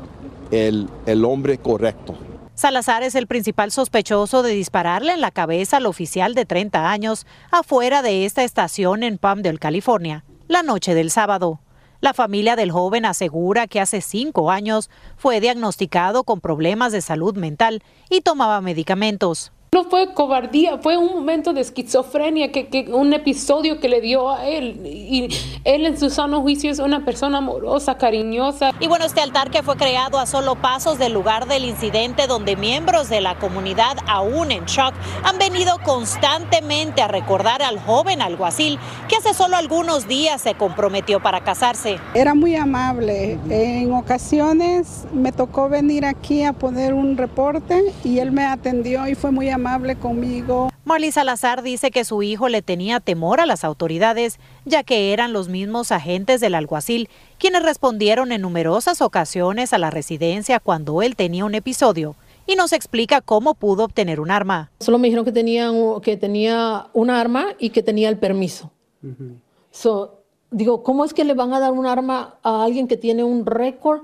el, 0.50 0.88
el 1.06 1.24
hombre 1.24 1.58
correcto. 1.58 2.14
Salazar 2.54 3.02
es 3.02 3.14
el 3.14 3.26
principal 3.26 3.70
sospechoso 3.70 4.42
de 4.42 4.52
dispararle 4.52 5.12
en 5.12 5.20
la 5.20 5.30
cabeza 5.30 5.76
al 5.76 5.86
oficial 5.86 6.34
de 6.34 6.46
30 6.46 6.90
años 6.90 7.26
afuera 7.50 8.00
de 8.00 8.24
esta 8.24 8.44
estación 8.44 9.02
en 9.02 9.18
Palmdale, 9.18 9.58
California, 9.58 10.24
la 10.48 10.62
noche 10.62 10.94
del 10.94 11.10
sábado. 11.10 11.60
La 12.00 12.14
familia 12.14 12.56
del 12.56 12.70
joven 12.70 13.04
asegura 13.04 13.66
que 13.66 13.80
hace 13.80 14.00
cinco 14.00 14.50
años 14.50 14.90
fue 15.16 15.40
diagnosticado 15.40 16.24
con 16.24 16.40
problemas 16.40 16.92
de 16.92 17.00
salud 17.00 17.36
mental 17.36 17.82
y 18.08 18.20
tomaba 18.20 18.60
medicamentos. 18.60 19.52
No 19.72 19.84
fue 19.84 20.14
cobardía, 20.14 20.78
fue 20.78 20.96
un 20.96 21.12
momento 21.12 21.52
de 21.52 21.60
esquizofrenia, 21.60 22.50
que, 22.50 22.68
que, 22.68 22.88
un 22.92 23.12
episodio 23.12 23.78
que 23.78 23.88
le 23.88 24.00
dio 24.00 24.30
a 24.30 24.46
él. 24.46 24.80
Y 24.86 25.28
él 25.64 25.84
en 25.84 25.98
su 25.98 26.08
sano 26.08 26.40
juicio 26.40 26.70
es 26.70 26.78
una 26.78 27.04
persona 27.04 27.38
amorosa, 27.38 27.98
cariñosa. 27.98 28.70
Y 28.80 28.86
bueno, 28.86 29.04
este 29.04 29.20
altar 29.20 29.50
que 29.50 29.62
fue 29.62 29.76
creado 29.76 30.18
a 30.18 30.26
solo 30.26 30.54
pasos 30.54 30.98
del 30.98 31.12
lugar 31.12 31.46
del 31.46 31.64
incidente, 31.64 32.26
donde 32.26 32.56
miembros 32.56 33.10
de 33.10 33.20
la 33.20 33.38
comunidad, 33.38 33.98
aún 34.06 34.50
en 34.50 34.64
shock, 34.64 34.94
han 35.24 35.38
venido 35.38 35.78
constantemente 35.84 37.02
a 37.02 37.08
recordar 37.08 37.60
al 37.60 37.78
joven 37.80 38.22
alguacil 38.22 38.78
que 39.08 39.16
hace 39.16 39.34
solo 39.34 39.56
algunos 39.56 40.08
días 40.08 40.40
se 40.40 40.54
comprometió 40.54 41.20
para 41.20 41.42
casarse. 41.42 41.98
Era 42.14 42.34
muy 42.34 42.54
amable. 42.56 43.38
En 43.50 43.92
ocasiones 43.92 45.06
me 45.12 45.32
tocó 45.32 45.68
venir 45.68 46.06
aquí 46.06 46.44
a 46.44 46.52
poner 46.52 46.94
un 46.94 47.16
reporte 47.16 47.92
y 48.04 48.20
él 48.20 48.32
me 48.32 48.46
atendió 48.46 49.06
y 49.06 49.14
fue 49.14 49.32
muy 49.32 49.50
amable 49.50 49.55
amable 49.56 49.96
conmigo. 49.96 50.70
Marley 50.84 51.10
Salazar 51.10 51.62
dice 51.62 51.90
que 51.90 52.04
su 52.04 52.22
hijo 52.22 52.48
le 52.48 52.62
tenía 52.62 53.00
temor 53.00 53.40
a 53.40 53.46
las 53.46 53.64
autoridades, 53.64 54.38
ya 54.64 54.84
que 54.84 55.12
eran 55.12 55.32
los 55.32 55.48
mismos 55.48 55.92
agentes 55.92 56.40
del 56.40 56.54
alguacil 56.54 57.08
quienes 57.38 57.62
respondieron 57.62 58.32
en 58.32 58.42
numerosas 58.42 59.02
ocasiones 59.02 59.72
a 59.72 59.78
la 59.78 59.90
residencia 59.90 60.60
cuando 60.60 61.02
él 61.02 61.16
tenía 61.16 61.44
un 61.44 61.54
episodio 61.54 62.14
y 62.46 62.54
nos 62.54 62.72
explica 62.72 63.20
cómo 63.20 63.54
pudo 63.54 63.84
obtener 63.84 64.20
un 64.20 64.30
arma. 64.30 64.70
Solo 64.80 64.98
me 64.98 65.08
dijeron 65.08 65.24
que 65.24 65.32
tenía, 65.32 65.70
que 66.02 66.16
tenía 66.16 66.86
un 66.92 67.10
arma 67.10 67.48
y 67.58 67.70
que 67.70 67.82
tenía 67.82 68.08
el 68.08 68.18
permiso. 68.18 68.70
Uh 69.02 69.08
-huh. 69.08 69.40
so, 69.70 70.22
digo, 70.50 70.82
¿cómo 70.82 71.04
es 71.04 71.12
que 71.12 71.24
le 71.24 71.34
van 71.34 71.52
a 71.52 71.60
dar 71.60 71.72
un 71.72 71.86
arma 71.86 72.38
a 72.42 72.62
alguien 72.62 72.86
que 72.86 72.96
tiene 72.96 73.24
un 73.24 73.44
récord 73.46 74.02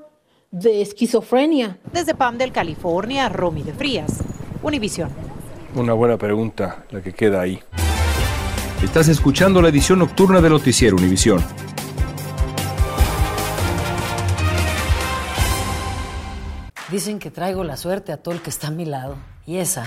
de 0.50 0.82
esquizofrenia? 0.82 1.78
Desde 1.92 2.14
Palmdale, 2.14 2.52
California, 2.52 3.28
Romy 3.28 3.62
de 3.62 3.72
Frías, 3.72 4.22
Univisión. 4.62 5.31
Una 5.74 5.94
buena 5.94 6.18
pregunta 6.18 6.84
la 6.90 7.00
que 7.00 7.14
queda 7.14 7.40
ahí. 7.40 7.58
Estás 8.82 9.08
escuchando 9.08 9.62
la 9.62 9.70
edición 9.70 10.00
nocturna 10.00 10.42
de 10.42 10.50
Noticiero 10.50 10.96
Univisión. 10.96 11.42
Dicen 16.90 17.18
que 17.18 17.30
traigo 17.30 17.64
la 17.64 17.78
suerte 17.78 18.12
a 18.12 18.18
todo 18.18 18.34
el 18.34 18.42
que 18.42 18.50
está 18.50 18.66
a 18.66 18.70
mi 18.70 18.84
lado. 18.84 19.16
Y 19.46 19.56
esa 19.56 19.86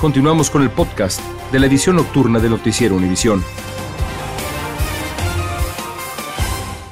Continuamos 0.00 0.48
con 0.48 0.62
el 0.62 0.70
podcast 0.70 1.20
de 1.50 1.58
la 1.58 1.66
edición 1.66 1.96
nocturna 1.96 2.38
de 2.38 2.48
Noticiero 2.48 2.94
Univisión. 2.94 3.44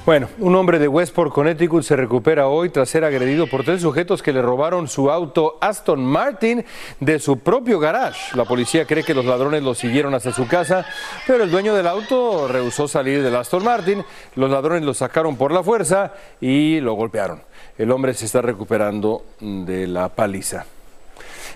Bueno, 0.05 0.29
un 0.41 0.57
hombre 0.57 0.81
de 0.81 0.89
Westport, 0.89 1.33
Connecticut, 1.33 1.85
se 1.85 1.95
recupera 1.95 2.49
hoy 2.49 2.71
tras 2.71 2.89
ser 2.89 3.05
agredido 3.05 3.47
por 3.47 3.63
tres 3.63 3.83
sujetos 3.83 4.25
que 4.25 4.33
le 4.33 4.43
robaron 4.43 4.89
su 4.89 5.09
auto 5.09 5.57
Aston 5.61 6.05
Martin 6.05 6.65
de 6.99 7.21
su 7.21 7.39
propio 7.39 7.79
garage. 7.79 8.37
La 8.37 8.45
policía 8.45 8.87
cree 8.87 9.05
que 9.05 9.15
los 9.15 9.25
ladrones 9.25 9.63
lo 9.63 9.77
siguieron 9.77 10.13
hasta 10.13 10.33
su 10.33 10.49
casa, 10.49 10.85
pero 11.29 11.45
el 11.45 11.51
dueño 11.53 11.77
del 11.77 11.87
auto 11.87 12.49
rehusó 12.49 12.89
salir 12.89 13.23
del 13.23 13.37
Aston 13.37 13.63
Martin. 13.63 14.05
Los 14.35 14.51
ladrones 14.51 14.83
lo 14.83 14.95
sacaron 14.95 15.37
por 15.37 15.53
la 15.53 15.63
fuerza 15.63 16.13
y 16.41 16.81
lo 16.81 16.95
golpearon. 16.95 17.41
El 17.79 17.93
hombre 17.93 18.15
se 18.15 18.25
está 18.25 18.43
recuperando 18.43 19.23
de 19.39 19.87
la 19.87 20.09
paliza. 20.09 20.67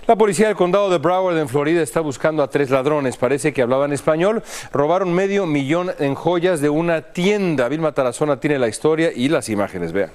La 0.06 0.16
policía 0.16 0.48
del 0.48 0.56
condado 0.56 0.90
de 0.90 0.98
Broward 0.98 1.38
en 1.38 1.48
Florida 1.48 1.82
está 1.82 2.00
buscando 2.00 2.42
a 2.42 2.50
tres 2.50 2.70
ladrones. 2.70 3.16
Parece 3.16 3.52
que 3.52 3.62
hablaban 3.62 3.92
español. 3.92 4.42
Robaron 4.72 5.12
medio 5.12 5.46
millón 5.46 5.90
en 5.98 6.14
joyas 6.14 6.60
de 6.60 6.68
una 6.68 7.12
tienda. 7.12 7.68
Vilma 7.68 7.92
Tarazona 7.92 8.40
tiene 8.40 8.58
la 8.58 8.68
historia 8.68 9.12
y 9.14 9.28
las 9.28 9.48
imágenes. 9.48 9.92
Vean. 9.92 10.10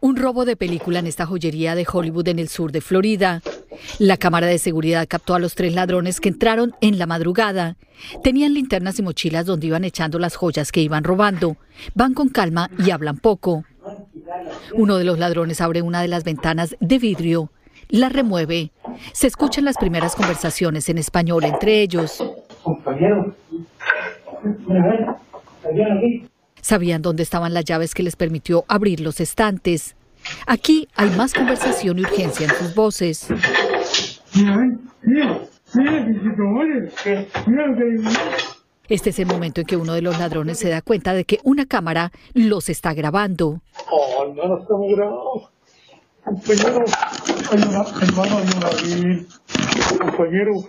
Un 0.00 0.16
robo 0.16 0.44
de 0.44 0.54
película 0.54 0.98
en 0.98 1.06
esta 1.06 1.24
joyería 1.24 1.74
de 1.74 1.86
Hollywood 1.90 2.28
en 2.28 2.38
el 2.38 2.50
sur 2.50 2.72
de 2.72 2.82
Florida. 2.82 3.40
La 3.98 4.18
cámara 4.18 4.46
de 4.46 4.58
seguridad 4.58 5.06
captó 5.08 5.34
a 5.34 5.38
los 5.38 5.54
tres 5.54 5.74
ladrones 5.74 6.20
que 6.20 6.28
entraron 6.28 6.74
en 6.82 6.98
la 6.98 7.06
madrugada. 7.06 7.78
Tenían 8.22 8.52
linternas 8.52 8.98
y 8.98 9.02
mochilas 9.02 9.46
donde 9.46 9.68
iban 9.68 9.82
echando 9.82 10.18
las 10.18 10.36
joyas 10.36 10.72
que 10.72 10.82
iban 10.82 11.04
robando. 11.04 11.56
Van 11.94 12.12
con 12.12 12.28
calma 12.28 12.70
y 12.78 12.90
hablan 12.90 13.16
poco. 13.16 13.64
Uno 14.74 14.98
de 14.98 15.04
los 15.04 15.18
ladrones 15.18 15.62
abre 15.62 15.80
una 15.80 16.02
de 16.02 16.08
las 16.08 16.22
ventanas 16.22 16.76
de 16.80 16.98
vidrio 16.98 17.50
la 17.88 18.08
remueve. 18.08 18.70
Se 19.12 19.26
escuchan 19.26 19.64
las 19.64 19.76
primeras 19.76 20.14
conversaciones 20.14 20.88
en 20.88 20.98
español 20.98 21.44
entre 21.44 21.80
ellos. 21.80 22.22
Sabían 26.60 27.02
dónde 27.02 27.22
estaban 27.22 27.54
las 27.54 27.64
llaves 27.64 27.94
que 27.94 28.02
les 28.02 28.16
permitió 28.16 28.64
abrir 28.68 29.00
los 29.00 29.20
estantes. 29.20 29.96
Aquí 30.46 30.88
hay 30.96 31.10
más 31.10 31.34
conversación 31.34 31.98
y 31.98 32.02
urgencia 32.02 32.46
en 32.46 32.54
sus 32.54 32.74
voces. 32.74 33.28
Este 38.88 39.10
es 39.10 39.18
el 39.18 39.26
momento 39.26 39.60
en 39.60 39.66
que 39.66 39.76
uno 39.76 39.94
de 39.94 40.02
los 40.02 40.18
ladrones 40.18 40.58
se 40.58 40.68
da 40.68 40.82
cuenta 40.82 41.14
de 41.14 41.24
que 41.24 41.40
una 41.42 41.66
cámara 41.66 42.12
los 42.32 42.68
está 42.68 42.94
grabando. 42.94 43.60
Oh, 43.90 44.32
no, 44.34 44.48
no 44.48 44.60
estamos 44.60 44.86
grabados. 44.94 45.50
Compañero, 46.24 46.84
hermano, 47.52 47.84
compañero. 49.98 50.64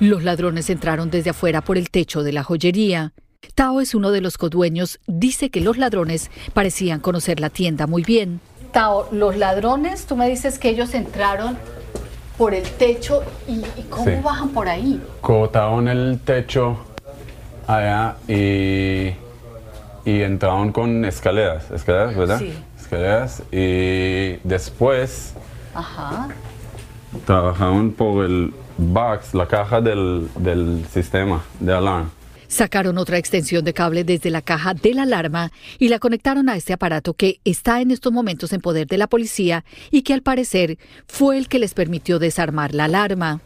Los 0.00 0.22
ladrones 0.22 0.70
entraron 0.70 1.10
desde 1.10 1.30
afuera 1.30 1.60
por 1.62 1.78
el 1.78 1.90
techo 1.90 2.22
de 2.22 2.32
la 2.32 2.42
joyería. 2.42 3.12
Tao 3.54 3.80
es 3.80 3.94
uno 3.94 4.10
de 4.10 4.20
los 4.20 4.38
codueños. 4.38 5.00
Dice 5.06 5.50
que 5.50 5.60
los 5.60 5.76
ladrones 5.78 6.30
parecían 6.52 7.00
conocer 7.00 7.40
la 7.40 7.50
tienda 7.50 7.86
muy 7.86 8.02
bien. 8.02 8.40
Tao, 8.72 9.08
los 9.12 9.36
ladrones, 9.36 10.06
tú 10.06 10.16
me 10.16 10.28
dices 10.28 10.58
que 10.58 10.70
ellos 10.70 10.94
entraron 10.94 11.56
por 12.36 12.54
el 12.54 12.64
techo 12.68 13.22
y, 13.46 13.52
y 13.80 13.86
¿cómo 13.88 14.04
Sí. 14.06 14.12
bajan 14.22 14.48
por 14.48 14.68
ahí? 14.68 15.00
Cortaron 15.20 15.86
el 15.88 16.18
techo 16.24 16.78
allá 17.66 18.16
y, 18.26 19.12
y 20.04 20.22
entraron 20.22 20.72
con 20.72 21.04
escaleras, 21.04 21.70
escaleras, 21.70 22.16
¿verdad? 22.16 22.38
Sí. 22.40 22.52
Escaleras 22.84 23.42
y 23.50 24.36
después 24.44 25.34
Ajá. 25.74 26.28
trabajaron 27.26 27.92
por 27.92 28.24
el 28.24 28.52
box, 28.76 29.34
la 29.34 29.46
caja 29.48 29.80
del, 29.80 30.28
del 30.36 30.84
sistema 30.92 31.42
de 31.60 31.72
alarma. 31.72 32.10
Sacaron 32.46 32.98
otra 32.98 33.18
extensión 33.18 33.64
de 33.64 33.72
cable 33.72 34.04
desde 34.04 34.30
la 34.30 34.42
caja 34.42 34.74
de 34.74 34.94
la 34.94 35.02
alarma 35.02 35.50
y 35.78 35.88
la 35.88 35.98
conectaron 35.98 36.48
a 36.48 36.56
este 36.56 36.72
aparato 36.72 37.14
que 37.14 37.40
está 37.44 37.80
en 37.80 37.90
estos 37.90 38.12
momentos 38.12 38.52
en 38.52 38.60
poder 38.60 38.86
de 38.86 38.98
la 38.98 39.06
policía 39.08 39.64
y 39.90 40.02
que 40.02 40.12
al 40.12 40.22
parecer 40.22 40.78
fue 41.08 41.38
el 41.38 41.48
que 41.48 41.58
les 41.58 41.74
permitió 41.74 42.18
desarmar 42.18 42.74
la 42.74 42.84
alarma. 42.84 43.40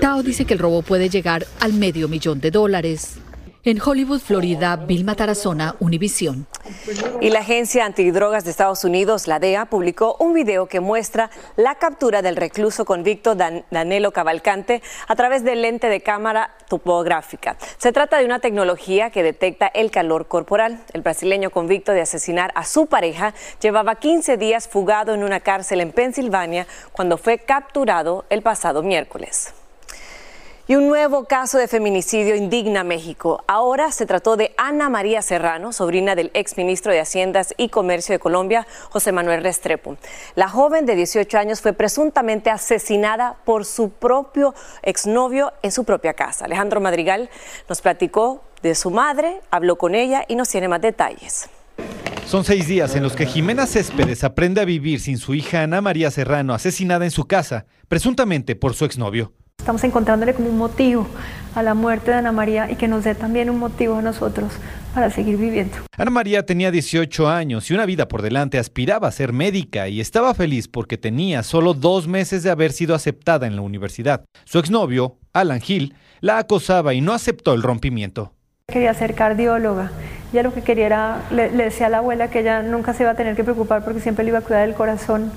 Tao 0.00 0.22
dice 0.22 0.44
que 0.44 0.54
el 0.54 0.58
robo 0.58 0.82
puede 0.82 1.08
llegar 1.08 1.46
al 1.60 1.72
medio 1.74 2.08
millón 2.08 2.40
de 2.40 2.50
dólares. 2.50 3.18
En 3.62 3.78
Hollywood, 3.78 4.20
Florida, 4.20 4.76
Vilma 4.76 5.14
Tarazona, 5.14 5.76
Univisión. 5.80 6.46
Y 7.20 7.28
la 7.28 7.40
Agencia 7.40 7.84
Antidrogas 7.84 8.44
de 8.44 8.52
Estados 8.52 8.84
Unidos, 8.84 9.26
la 9.26 9.38
DEA, 9.38 9.66
publicó 9.66 10.16
un 10.18 10.32
video 10.32 10.64
que 10.64 10.80
muestra 10.80 11.28
la 11.56 11.74
captura 11.74 12.22
del 12.22 12.36
recluso 12.36 12.86
convicto 12.86 13.34
Danilo 13.34 14.12
Cavalcante 14.12 14.80
a 15.06 15.14
través 15.14 15.44
del 15.44 15.60
lente 15.60 15.90
de 15.90 16.00
cámara 16.00 16.54
topográfica. 16.70 17.58
Se 17.76 17.92
trata 17.92 18.16
de 18.16 18.24
una 18.24 18.38
tecnología 18.38 19.10
que 19.10 19.22
detecta 19.22 19.66
el 19.66 19.90
calor 19.90 20.26
corporal. 20.26 20.82
El 20.94 21.02
brasileño 21.02 21.50
convicto 21.50 21.92
de 21.92 22.00
asesinar 22.00 22.52
a 22.54 22.64
su 22.64 22.86
pareja 22.86 23.34
llevaba 23.60 23.96
15 23.96 24.38
días 24.38 24.68
fugado 24.68 25.12
en 25.12 25.22
una 25.22 25.40
cárcel 25.40 25.82
en 25.82 25.92
Pensilvania 25.92 26.66
cuando 26.92 27.18
fue 27.18 27.40
capturado 27.40 28.24
el 28.30 28.40
pasado 28.40 28.82
miércoles. 28.82 29.52
Y 30.70 30.76
un 30.76 30.86
nuevo 30.86 31.24
caso 31.24 31.58
de 31.58 31.66
feminicidio 31.66 32.36
indigna 32.36 32.84
México. 32.84 33.42
Ahora 33.48 33.90
se 33.90 34.06
trató 34.06 34.36
de 34.36 34.54
Ana 34.56 34.88
María 34.88 35.20
Serrano, 35.20 35.72
sobrina 35.72 36.14
del 36.14 36.30
exministro 36.32 36.92
de 36.92 37.00
Haciendas 37.00 37.54
y 37.56 37.70
Comercio 37.70 38.12
de 38.12 38.20
Colombia, 38.20 38.68
José 38.88 39.10
Manuel 39.10 39.42
Restrepo. 39.42 39.96
La 40.36 40.48
joven 40.48 40.86
de 40.86 40.94
18 40.94 41.38
años 41.38 41.60
fue 41.60 41.72
presuntamente 41.72 42.50
asesinada 42.50 43.34
por 43.44 43.64
su 43.64 43.90
propio 43.90 44.54
exnovio 44.84 45.52
en 45.62 45.72
su 45.72 45.82
propia 45.82 46.14
casa. 46.14 46.44
Alejandro 46.44 46.80
Madrigal 46.80 47.30
nos 47.68 47.80
platicó 47.80 48.44
de 48.62 48.76
su 48.76 48.92
madre, 48.92 49.40
habló 49.50 49.76
con 49.76 49.96
ella 49.96 50.24
y 50.28 50.36
nos 50.36 50.50
tiene 50.50 50.68
más 50.68 50.82
detalles. 50.82 51.50
Son 52.26 52.44
seis 52.44 52.68
días 52.68 52.94
en 52.94 53.02
los 53.02 53.16
que 53.16 53.26
Jimena 53.26 53.66
Céspedes 53.66 54.22
aprende 54.22 54.60
a 54.60 54.64
vivir 54.64 55.00
sin 55.00 55.18
su 55.18 55.34
hija 55.34 55.62
Ana 55.62 55.80
María 55.80 56.12
Serrano, 56.12 56.54
asesinada 56.54 57.04
en 57.04 57.10
su 57.10 57.24
casa, 57.24 57.66
presuntamente 57.88 58.54
por 58.54 58.74
su 58.74 58.84
exnovio. 58.84 59.32
Estamos 59.70 59.84
encontrándole 59.84 60.34
como 60.34 60.48
un 60.48 60.58
motivo 60.58 61.06
a 61.54 61.62
la 61.62 61.74
muerte 61.74 62.10
de 62.10 62.16
Ana 62.16 62.32
María 62.32 62.68
y 62.68 62.74
que 62.74 62.88
nos 62.88 63.04
dé 63.04 63.14
también 63.14 63.48
un 63.50 63.60
motivo 63.60 63.94
a 63.94 64.02
nosotros 64.02 64.50
para 64.92 65.10
seguir 65.10 65.36
viviendo. 65.36 65.76
Ana 65.96 66.10
María 66.10 66.44
tenía 66.44 66.72
18 66.72 67.28
años 67.28 67.70
y 67.70 67.74
una 67.74 67.86
vida 67.86 68.08
por 68.08 68.20
delante, 68.20 68.58
aspiraba 68.58 69.06
a 69.06 69.12
ser 69.12 69.32
médica 69.32 69.86
y 69.86 70.00
estaba 70.00 70.34
feliz 70.34 70.66
porque 70.66 70.98
tenía 70.98 71.44
solo 71.44 71.72
dos 71.72 72.08
meses 72.08 72.42
de 72.42 72.50
haber 72.50 72.72
sido 72.72 72.96
aceptada 72.96 73.46
en 73.46 73.54
la 73.54 73.62
universidad. 73.62 74.24
Su 74.44 74.58
exnovio, 74.58 75.18
Alan 75.32 75.60
Gil, 75.60 75.94
la 76.20 76.38
acosaba 76.38 76.92
y 76.92 77.00
no 77.00 77.12
aceptó 77.12 77.54
el 77.54 77.62
rompimiento. 77.62 78.32
Quería 78.66 78.92
ser 78.94 79.14
cardióloga. 79.14 79.92
Ya 80.32 80.42
lo 80.42 80.52
que 80.52 80.62
quería 80.62 80.86
era, 80.86 81.22
le, 81.30 81.52
le 81.52 81.62
decía 81.62 81.86
a 81.86 81.90
la 81.90 81.98
abuela 81.98 82.28
que 82.28 82.40
ella 82.40 82.62
nunca 82.62 82.92
se 82.92 83.04
iba 83.04 83.12
a 83.12 83.14
tener 83.14 83.36
que 83.36 83.44
preocupar 83.44 83.84
porque 83.84 84.00
siempre 84.00 84.24
le 84.24 84.30
iba 84.30 84.40
a 84.40 84.42
cuidar 84.42 84.68
el 84.68 84.74
corazón 84.74 85.30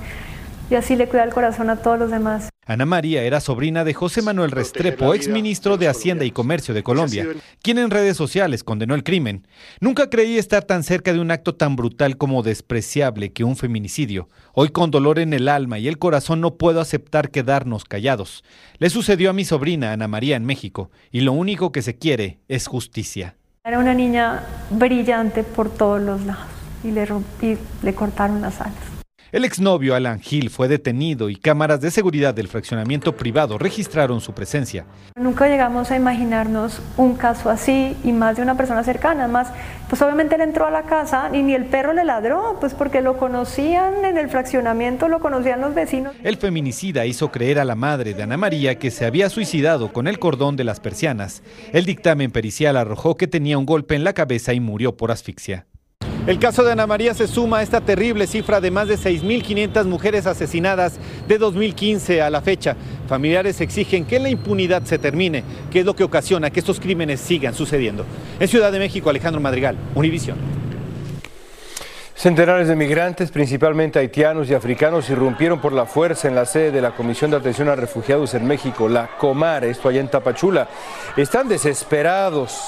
y 0.71 0.73
así 0.75 0.95
le 0.95 1.07
cuida 1.07 1.23
el 1.23 1.31
corazón 1.31 1.69
a 1.69 1.75
todos 1.75 1.99
los 1.99 2.09
demás. 2.09 2.49
Ana 2.65 2.85
María 2.85 3.23
era 3.23 3.41
sobrina 3.41 3.83
de 3.83 3.93
José 3.93 4.21
Manuel 4.21 4.51
Restrepo, 4.51 5.13
exministro 5.13 5.77
de 5.77 5.89
Hacienda 5.89 6.23
y 6.23 6.31
Comercio 6.31 6.73
de 6.73 6.81
Colombia, 6.81 7.27
quien 7.61 7.77
en 7.77 7.89
redes 7.89 8.15
sociales 8.15 8.63
condenó 8.63 8.95
el 8.95 9.03
crimen. 9.03 9.45
Nunca 9.81 10.09
creí 10.09 10.37
estar 10.37 10.63
tan 10.63 10.83
cerca 10.83 11.11
de 11.11 11.19
un 11.19 11.31
acto 11.31 11.55
tan 11.55 11.75
brutal 11.75 12.15
como 12.15 12.41
despreciable 12.41 13.33
que 13.33 13.43
un 13.43 13.57
feminicidio. 13.57 14.29
Hoy 14.53 14.69
con 14.69 14.91
dolor 14.91 15.19
en 15.19 15.33
el 15.33 15.49
alma 15.49 15.77
y 15.77 15.89
el 15.89 15.97
corazón 15.97 16.39
no 16.39 16.55
puedo 16.55 16.79
aceptar 16.79 17.31
quedarnos 17.31 17.83
callados. 17.83 18.45
Le 18.77 18.89
sucedió 18.89 19.29
a 19.31 19.33
mi 19.33 19.43
sobrina 19.43 19.91
Ana 19.91 20.07
María 20.07 20.37
en 20.37 20.45
México 20.45 20.89
y 21.11 21.21
lo 21.21 21.33
único 21.33 21.73
que 21.73 21.81
se 21.81 21.97
quiere 21.97 22.39
es 22.47 22.67
justicia. 22.67 23.35
Era 23.65 23.79
una 23.79 23.93
niña 23.93 24.43
brillante 24.69 25.43
por 25.43 25.69
todos 25.69 26.01
los 26.01 26.21
lados 26.25 26.47
y 26.83 26.91
le, 26.91 27.07
y 27.41 27.57
le 27.81 27.93
cortaron 27.93 28.41
las 28.41 28.61
alas. 28.61 28.92
El 29.33 29.45
exnovio 29.45 29.95
Alan 29.95 30.21
Hill 30.23 30.51
fue 30.51 30.67
detenido 30.67 31.27
y 31.27 31.35
cámaras 31.35 31.81
de 31.81 31.89
seguridad 31.89 32.35
del 32.35 32.47
fraccionamiento 32.47 33.17
privado 33.17 33.57
registraron 33.57 34.21
su 34.21 34.35
presencia. 34.35 34.85
Nunca 35.15 35.47
llegamos 35.47 35.89
a 35.89 35.95
imaginarnos 35.95 36.79
un 36.97 37.15
caso 37.15 37.49
así 37.49 37.97
y 38.03 38.11
más 38.11 38.37
de 38.37 38.43
una 38.43 38.55
persona 38.55 38.83
cercana. 38.83 39.27
Más, 39.27 39.47
pues 39.89 39.99
obviamente 40.03 40.35
él 40.35 40.41
entró 40.41 40.67
a 40.67 40.69
la 40.69 40.83
casa 40.83 41.31
y 41.33 41.41
ni 41.41 41.55
el 41.55 41.65
perro 41.65 41.93
le 41.93 42.05
ladró, 42.05 42.57
pues 42.59 42.75
porque 42.75 43.01
lo 43.01 43.17
conocían 43.17 44.05
en 44.05 44.19
el 44.19 44.29
fraccionamiento, 44.29 45.07
lo 45.07 45.19
conocían 45.19 45.61
los 45.61 45.73
vecinos. 45.73 46.13
El 46.21 46.37
feminicida 46.37 47.07
hizo 47.07 47.31
creer 47.31 47.57
a 47.57 47.65
la 47.65 47.73
madre 47.73 48.13
de 48.13 48.21
Ana 48.21 48.37
María 48.37 48.77
que 48.77 48.91
se 48.91 49.03
había 49.03 49.31
suicidado 49.31 49.91
con 49.91 50.07
el 50.07 50.19
cordón 50.19 50.57
de 50.57 50.65
las 50.65 50.79
persianas. 50.79 51.41
El 51.71 51.85
dictamen 51.85 52.29
pericial 52.29 52.77
arrojó 52.77 53.17
que 53.17 53.25
tenía 53.25 53.57
un 53.57 53.65
golpe 53.65 53.95
en 53.95 54.03
la 54.03 54.13
cabeza 54.13 54.53
y 54.53 54.59
murió 54.59 54.95
por 54.95 55.09
asfixia. 55.09 55.65
El 56.25 56.39
caso 56.39 56.63
de 56.63 56.71
Ana 56.71 56.87
María 56.87 57.13
se 57.13 57.27
suma 57.27 57.57
a 57.57 57.63
esta 57.63 57.81
terrible 57.81 58.27
cifra 58.27 58.61
de 58.61 58.71
más 58.71 58.87
de 58.87 58.97
6.500 58.97 59.83
mujeres 59.83 60.25
asesinadas 60.25 60.93
de 61.27 61.37
2015 61.37 62.21
a 62.21 62.29
la 62.29 62.41
fecha. 62.41 62.77
Familiares 63.09 63.59
exigen 63.59 64.05
que 64.05 64.19
la 64.19 64.29
impunidad 64.29 64.83
se 64.83 64.97
termine, 64.97 65.43
que 65.69 65.81
es 65.81 65.85
lo 65.85 65.97
que 65.97 66.05
ocasiona 66.05 66.49
que 66.49 66.61
estos 66.61 66.79
crímenes 66.79 67.19
sigan 67.19 67.53
sucediendo. 67.53 68.05
En 68.39 68.47
Ciudad 68.47 68.71
de 68.71 68.79
México, 68.79 69.09
Alejandro 69.09 69.41
Madrigal, 69.41 69.75
Univisión. 69.95 70.37
Centenares 72.15 72.69
de 72.69 72.77
migrantes, 72.77 73.31
principalmente 73.31 73.99
haitianos 73.99 74.49
y 74.49 74.53
africanos, 74.53 75.09
irrumpieron 75.09 75.59
por 75.59 75.73
la 75.73 75.85
fuerza 75.85 76.29
en 76.29 76.35
la 76.35 76.45
sede 76.45 76.71
de 76.71 76.79
la 76.79 76.91
Comisión 76.91 77.31
de 77.31 77.37
Atención 77.37 77.67
a 77.67 77.75
Refugiados 77.75 78.33
en 78.33 78.47
México, 78.47 78.87
la 78.87 79.17
Comar, 79.17 79.65
esto 79.65 79.89
allá 79.89 79.99
en 79.99 80.07
Tapachula. 80.07 80.69
Están 81.17 81.49
desesperados 81.49 82.61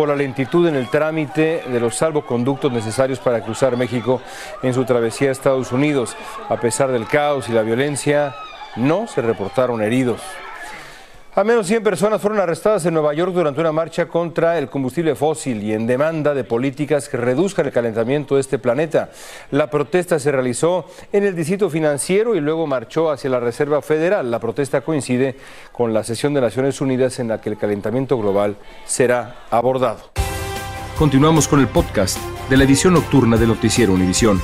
por 0.00 0.08
la 0.08 0.16
lentitud 0.16 0.66
en 0.66 0.76
el 0.76 0.88
trámite 0.88 1.62
de 1.70 1.78
los 1.78 1.94
salvoconductos 1.94 2.72
necesarios 2.72 3.18
para 3.18 3.42
cruzar 3.42 3.76
México 3.76 4.22
en 4.62 4.72
su 4.72 4.86
travesía 4.86 5.28
a 5.28 5.32
Estados 5.32 5.72
Unidos. 5.72 6.16
A 6.48 6.56
pesar 6.56 6.90
del 6.90 7.06
caos 7.06 7.50
y 7.50 7.52
la 7.52 7.60
violencia, 7.60 8.34
no 8.76 9.06
se 9.06 9.20
reportaron 9.20 9.82
heridos. 9.82 10.22
Al 11.32 11.44
menos 11.44 11.68
100 11.68 11.84
personas 11.84 12.20
fueron 12.20 12.40
arrestadas 12.40 12.84
en 12.86 12.94
Nueva 12.94 13.14
York 13.14 13.32
durante 13.32 13.60
una 13.60 13.70
marcha 13.70 14.08
contra 14.08 14.58
el 14.58 14.68
combustible 14.68 15.14
fósil 15.14 15.62
y 15.62 15.72
en 15.72 15.86
demanda 15.86 16.34
de 16.34 16.42
políticas 16.42 17.08
que 17.08 17.16
reduzcan 17.16 17.66
el 17.66 17.72
calentamiento 17.72 18.34
de 18.34 18.40
este 18.40 18.58
planeta. 18.58 19.10
La 19.52 19.70
protesta 19.70 20.18
se 20.18 20.32
realizó 20.32 20.86
en 21.12 21.22
el 21.22 21.36
distrito 21.36 21.70
financiero 21.70 22.34
y 22.34 22.40
luego 22.40 22.66
marchó 22.66 23.12
hacia 23.12 23.30
la 23.30 23.38
Reserva 23.38 23.80
Federal. 23.80 24.28
La 24.28 24.40
protesta 24.40 24.80
coincide 24.80 25.36
con 25.70 25.94
la 25.94 26.02
sesión 26.02 26.34
de 26.34 26.40
Naciones 26.40 26.80
Unidas 26.80 27.20
en 27.20 27.28
la 27.28 27.40
que 27.40 27.50
el 27.50 27.58
calentamiento 27.58 28.18
global 28.18 28.56
será 28.84 29.36
abordado. 29.50 30.10
Continuamos 30.98 31.46
con 31.46 31.60
el 31.60 31.68
podcast 31.68 32.18
de 32.48 32.56
la 32.56 32.64
edición 32.64 32.94
nocturna 32.94 33.36
de 33.36 33.46
Noticiero 33.46 33.92
Univisión. 33.92 34.40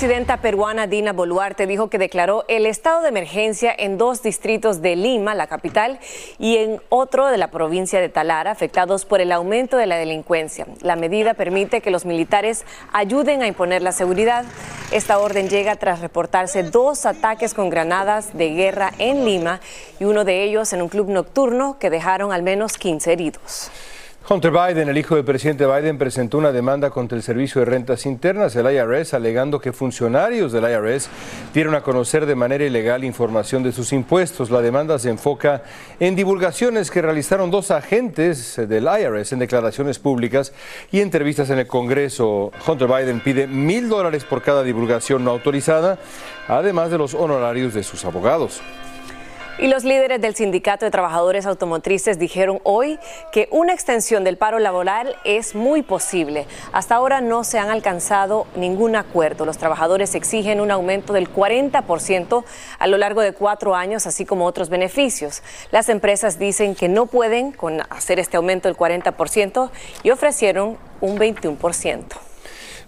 Presidenta 0.00 0.38
peruana 0.38 0.86
Dina 0.86 1.12
Boluarte 1.12 1.66
dijo 1.66 1.90
que 1.90 1.98
declaró 1.98 2.46
el 2.48 2.64
estado 2.64 3.02
de 3.02 3.10
emergencia 3.10 3.70
en 3.76 3.98
dos 3.98 4.22
distritos 4.22 4.80
de 4.80 4.96
Lima, 4.96 5.34
la 5.34 5.46
capital, 5.46 5.98
y 6.38 6.56
en 6.56 6.80
otro 6.88 7.26
de 7.26 7.36
la 7.36 7.50
provincia 7.50 8.00
de 8.00 8.08
Talara, 8.08 8.50
afectados 8.50 9.04
por 9.04 9.20
el 9.20 9.30
aumento 9.30 9.76
de 9.76 9.84
la 9.84 9.98
delincuencia. 9.98 10.66
La 10.80 10.96
medida 10.96 11.34
permite 11.34 11.82
que 11.82 11.90
los 11.90 12.06
militares 12.06 12.64
ayuden 12.94 13.42
a 13.42 13.46
imponer 13.46 13.82
la 13.82 13.92
seguridad. 13.92 14.46
Esta 14.90 15.18
orden 15.18 15.50
llega 15.50 15.76
tras 15.76 16.00
reportarse 16.00 16.62
dos 16.62 17.04
ataques 17.04 17.52
con 17.52 17.68
granadas 17.68 18.34
de 18.34 18.54
guerra 18.54 18.94
en 18.96 19.26
Lima 19.26 19.60
y 19.98 20.04
uno 20.04 20.24
de 20.24 20.44
ellos 20.44 20.72
en 20.72 20.80
un 20.80 20.88
club 20.88 21.10
nocturno 21.10 21.76
que 21.78 21.90
dejaron 21.90 22.32
al 22.32 22.42
menos 22.42 22.78
15 22.78 23.12
heridos. 23.12 23.70
Hunter 24.28 24.52
Biden, 24.52 24.88
el 24.88 24.96
hijo 24.96 25.16
del 25.16 25.24
presidente 25.24 25.66
Biden, 25.66 25.98
presentó 25.98 26.38
una 26.38 26.52
demanda 26.52 26.90
contra 26.90 27.16
el 27.16 27.22
Servicio 27.22 27.60
de 27.60 27.64
Rentas 27.64 28.06
Internas, 28.06 28.54
el 28.54 28.70
IRS, 28.70 29.14
alegando 29.14 29.60
que 29.60 29.72
funcionarios 29.72 30.52
del 30.52 30.70
IRS 30.70 31.08
dieron 31.52 31.74
a 31.74 31.80
conocer 31.80 32.26
de 32.26 32.36
manera 32.36 32.64
ilegal 32.64 33.02
información 33.02 33.64
de 33.64 33.72
sus 33.72 33.92
impuestos. 33.92 34.50
La 34.50 34.60
demanda 34.60 35.00
se 35.00 35.10
enfoca 35.10 35.62
en 35.98 36.14
divulgaciones 36.14 36.92
que 36.92 37.02
realizaron 37.02 37.50
dos 37.50 37.72
agentes 37.72 38.54
del 38.56 38.84
IRS 38.84 39.32
en 39.32 39.40
declaraciones 39.40 39.98
públicas 39.98 40.52
y 40.92 41.00
entrevistas 41.00 41.50
en 41.50 41.58
el 41.58 41.66
Congreso. 41.66 42.52
Hunter 42.64 42.86
Biden 42.86 43.20
pide 43.20 43.48
mil 43.48 43.88
dólares 43.88 44.24
por 44.24 44.42
cada 44.42 44.62
divulgación 44.62 45.24
no 45.24 45.32
autorizada, 45.32 45.98
además 46.46 46.92
de 46.92 46.98
los 46.98 47.14
honorarios 47.14 47.74
de 47.74 47.82
sus 47.82 48.04
abogados. 48.04 48.60
Y 49.60 49.66
los 49.66 49.84
líderes 49.84 50.22
del 50.22 50.34
Sindicato 50.34 50.86
de 50.86 50.90
Trabajadores 50.90 51.44
Automotrices 51.44 52.18
dijeron 52.18 52.60
hoy 52.62 52.98
que 53.30 53.46
una 53.50 53.74
extensión 53.74 54.24
del 54.24 54.38
paro 54.38 54.58
laboral 54.58 55.16
es 55.24 55.54
muy 55.54 55.82
posible. 55.82 56.46
Hasta 56.72 56.94
ahora 56.94 57.20
no 57.20 57.44
se 57.44 57.58
han 57.58 57.68
alcanzado 57.68 58.46
ningún 58.56 58.96
acuerdo. 58.96 59.44
Los 59.44 59.58
trabajadores 59.58 60.14
exigen 60.14 60.62
un 60.62 60.70
aumento 60.70 61.12
del 61.12 61.30
40% 61.30 62.42
a 62.78 62.86
lo 62.86 62.96
largo 62.96 63.20
de 63.20 63.34
cuatro 63.34 63.74
años, 63.74 64.06
así 64.06 64.24
como 64.24 64.46
otros 64.46 64.70
beneficios. 64.70 65.42
Las 65.72 65.90
empresas 65.90 66.38
dicen 66.38 66.74
que 66.74 66.88
no 66.88 67.04
pueden 67.04 67.52
con 67.52 67.82
hacer 67.90 68.18
este 68.18 68.38
aumento 68.38 68.66
del 68.66 68.78
40% 68.78 69.70
y 70.02 70.10
ofrecieron 70.10 70.78
un 71.02 71.18
21%. 71.18 72.29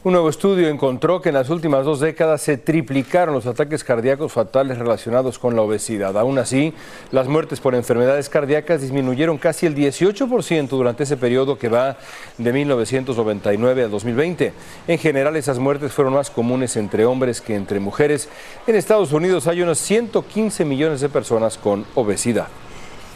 Un 0.05 0.15
nuevo 0.15 0.29
estudio 0.31 0.69
encontró 0.69 1.23
que 1.23 1.29
en 1.29 1.37
las 1.37 1.49
últimas 1.49 1.85
dos 1.85 2.01
décadas 2.01 2.43
se 2.43 2.57
triplicaron 2.57 3.37
los 3.37 3.47
ataques 3.47 3.85
cardíacos 3.85 4.33
fatales 4.33 4.77
relacionados 4.77 5.39
con 5.39 5.55
la 5.55 5.63
obesidad. 5.63 6.19
Aún 6.19 6.41
así, 6.41 6.75
las 7.13 7.29
muertes 7.29 7.61
por 7.61 7.77
enfermedades 7.77 8.29
cardíacas 8.29 8.81
disminuyeron 8.81 9.39
casi 9.39 9.67
el 9.67 9.77
18% 9.77 10.71
durante 10.71 11.05
ese 11.05 11.17
periodo 11.17 11.57
que 11.57 11.69
va 11.69 11.99
de 12.37 12.53
1999 12.53 13.85
a 13.85 13.89
2020. 13.89 14.53
En 14.89 14.99
general, 14.99 15.37
esas 15.37 15.61
muertes 15.61 15.93
fueron 15.93 16.15
más 16.15 16.31
comunes 16.31 16.75
entre 16.75 17.05
hombres 17.05 17.41
que 17.41 17.55
entre 17.55 17.79
mujeres. 17.79 18.29
En 18.67 18.75
Estados 18.75 19.13
Unidos 19.13 19.47
hay 19.47 19.63
unos 19.63 19.79
115 19.79 20.65
millones 20.65 21.01
de 21.01 21.11
personas 21.11 21.57
con 21.59 21.87
obesidad. 21.95 22.49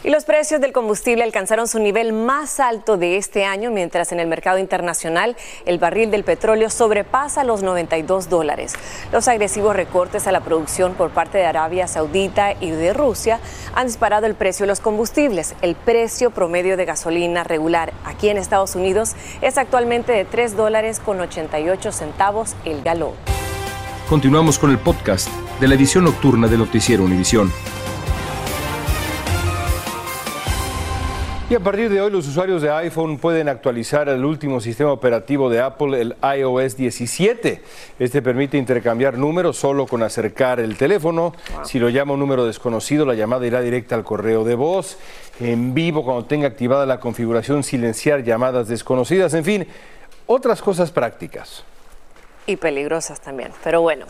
Y 0.07 0.09
los 0.09 0.23
precios 0.23 0.61
del 0.61 0.71
combustible 0.71 1.25
alcanzaron 1.25 1.67
su 1.67 1.79
nivel 1.79 2.13
más 2.13 2.61
alto 2.61 2.95
de 2.95 3.17
este 3.17 3.43
año, 3.43 3.71
mientras 3.71 4.13
en 4.13 4.21
el 4.21 4.27
mercado 4.27 4.57
internacional 4.57 5.35
el 5.65 5.79
barril 5.79 6.11
del 6.11 6.23
petróleo 6.23 6.69
sobrepasa 6.69 7.43
los 7.43 7.61
92 7.61 8.29
dólares. 8.29 8.73
Los 9.11 9.27
agresivos 9.27 9.75
recortes 9.75 10.25
a 10.25 10.31
la 10.31 10.39
producción 10.39 10.93
por 10.93 11.09
parte 11.09 11.39
de 11.39 11.45
Arabia 11.45 11.89
Saudita 11.89 12.53
y 12.57 12.69
de 12.69 12.93
Rusia 12.93 13.41
han 13.75 13.87
disparado 13.87 14.27
el 14.27 14.35
precio 14.35 14.63
de 14.63 14.67
los 14.67 14.79
combustibles. 14.79 15.55
El 15.61 15.75
precio 15.75 16.31
promedio 16.31 16.77
de 16.77 16.85
gasolina 16.85 17.43
regular 17.43 17.91
aquí 18.05 18.29
en 18.29 18.37
Estados 18.37 18.75
Unidos 18.75 19.13
es 19.41 19.57
actualmente 19.57 20.13
de 20.13 20.23
3 20.23 20.55
dólares 20.55 21.01
con 21.01 21.19
88 21.19 21.91
centavos 21.91 22.55
el 22.63 22.81
galón. 22.81 23.11
Continuamos 24.07 24.57
con 24.57 24.71
el 24.71 24.77
podcast 24.77 25.27
de 25.59 25.67
la 25.67 25.75
edición 25.75 26.05
nocturna 26.05 26.47
de 26.47 26.57
Noticiero 26.57 27.03
Univisión. 27.03 27.51
Y 31.49 31.55
a 31.55 31.61
partir 31.61 31.89
de 31.89 32.01
hoy 32.01 32.11
los 32.11 32.27
usuarios 32.27 32.61
de 32.61 32.69
iPhone 32.69 33.19
pueden 33.19 33.47
actualizar 33.47 34.09
el 34.09 34.25
último 34.25 34.59
sistema 34.59 34.91
operativo 34.91 35.49
de 35.49 35.61
Apple, 35.61 36.01
el 36.01 36.15
iOS 36.37 36.75
17. 36.75 37.61
Este 37.99 38.21
permite 38.21 38.57
intercambiar 38.57 39.17
números 39.17 39.55
solo 39.55 39.87
con 39.87 40.03
acercar 40.03 40.59
el 40.59 40.75
teléfono. 40.75 41.33
Si 41.63 41.79
lo 41.79 41.87
llama 41.87 42.15
un 42.15 42.19
número 42.19 42.45
desconocido, 42.45 43.05
la 43.05 43.13
llamada 43.13 43.47
irá 43.47 43.61
directa 43.61 43.95
al 43.95 44.03
correo 44.03 44.43
de 44.43 44.55
voz. 44.55 44.97
En 45.39 45.73
vivo, 45.73 46.03
cuando 46.03 46.25
tenga 46.25 46.47
activada 46.47 46.85
la 46.85 46.99
configuración, 46.99 47.63
silenciar 47.63 48.25
llamadas 48.25 48.67
desconocidas. 48.67 49.33
En 49.33 49.45
fin, 49.45 49.67
otras 50.25 50.61
cosas 50.61 50.91
prácticas 50.91 51.63
y 52.47 52.55
peligrosas 52.55 53.21
también, 53.21 53.51
pero 53.63 53.81
bueno. 53.81 54.07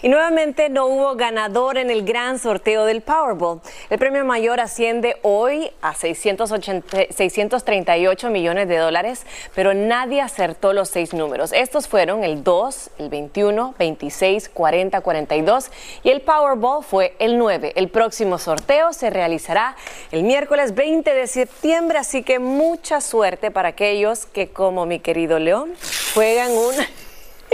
Y 0.00 0.08
nuevamente 0.08 0.70
no 0.70 0.86
hubo 0.86 1.16
ganador 1.16 1.76
en 1.76 1.90
el 1.90 2.04
gran 2.04 2.38
sorteo 2.38 2.86
del 2.86 3.02
Powerball. 3.02 3.60
El 3.90 3.98
premio 3.98 4.24
mayor 4.24 4.60
asciende 4.60 5.16
hoy 5.22 5.72
a 5.82 5.94
638 5.94 8.30
millones 8.30 8.68
de 8.68 8.76
dólares, 8.78 9.26
pero 9.54 9.74
nadie 9.74 10.20
acertó 10.20 10.72
los 10.72 10.88
seis 10.88 11.12
números. 11.12 11.52
Estos 11.52 11.88
fueron 11.88 12.22
el 12.24 12.42
2, 12.42 12.90
el 12.98 13.10
21, 13.10 13.74
26, 13.78 14.48
40, 14.48 15.00
42 15.00 15.70
y 16.04 16.10
el 16.10 16.22
Powerball 16.22 16.84
fue 16.84 17.16
el 17.18 17.38
9. 17.38 17.72
El 17.76 17.88
próximo 17.88 18.38
sorteo 18.38 18.92
se 18.92 19.10
realizará 19.10 19.76
el 20.10 20.22
miércoles 20.22 20.74
20 20.74 21.14
de 21.14 21.26
septiembre, 21.26 21.98
así 21.98 22.22
que 22.22 22.38
mucha 22.38 23.00
suerte 23.00 23.50
para 23.50 23.70
aquellos 23.70 24.26
que 24.26 24.48
como 24.48 24.84
mi 24.86 25.00
querido 25.00 25.38
León 25.38 25.72
juegan 26.14 26.52
un 26.52 26.74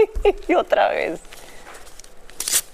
y 0.49 0.55
otra 0.55 0.89
vez. 0.89 1.21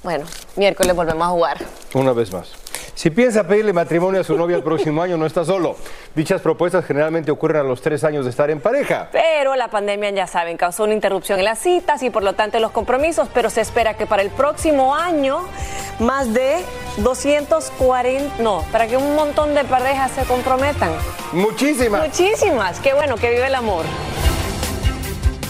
Bueno, 0.02 0.26
miércoles 0.56 0.94
volvemos 0.94 1.26
a 1.26 1.30
jugar. 1.30 1.58
Una 1.94 2.12
vez 2.12 2.32
más. 2.32 2.52
Si 2.94 3.10
piensa 3.10 3.46
pedirle 3.46 3.72
matrimonio 3.72 4.20
a 4.20 4.24
su 4.24 4.36
novia 4.36 4.56
el 4.56 4.62
próximo 4.62 5.02
año, 5.02 5.16
no 5.16 5.26
está 5.26 5.44
solo. 5.44 5.76
Dichas 6.14 6.40
propuestas 6.40 6.84
generalmente 6.84 7.30
ocurren 7.30 7.62
a 7.62 7.62
los 7.64 7.82
tres 7.82 8.04
años 8.04 8.24
de 8.24 8.30
estar 8.30 8.50
en 8.50 8.60
pareja. 8.60 9.08
Pero 9.10 9.56
la 9.56 9.68
pandemia, 9.68 10.10
ya 10.10 10.26
saben, 10.26 10.56
causó 10.56 10.84
una 10.84 10.94
interrupción 10.94 11.38
en 11.38 11.46
las 11.46 11.58
citas 11.58 12.02
y 12.02 12.10
por 12.10 12.22
lo 12.22 12.34
tanto 12.34 12.58
en 12.58 12.62
los 12.62 12.70
compromisos, 12.70 13.28
pero 13.34 13.50
se 13.50 13.62
espera 13.62 13.94
que 13.94 14.06
para 14.06 14.22
el 14.22 14.30
próximo 14.30 14.94
año 14.94 15.40
más 15.98 16.32
de 16.32 16.64
240, 16.98 18.42
no, 18.42 18.64
para 18.70 18.86
que 18.86 18.96
un 18.96 19.16
montón 19.16 19.54
de 19.54 19.64
parejas 19.64 20.12
se 20.12 20.22
comprometan. 20.24 20.90
Muchísimas. 21.32 22.06
Muchísimas. 22.06 22.78
Qué 22.78 22.94
bueno, 22.94 23.16
que 23.16 23.30
vive 23.30 23.46
el 23.46 23.54
amor. 23.54 23.84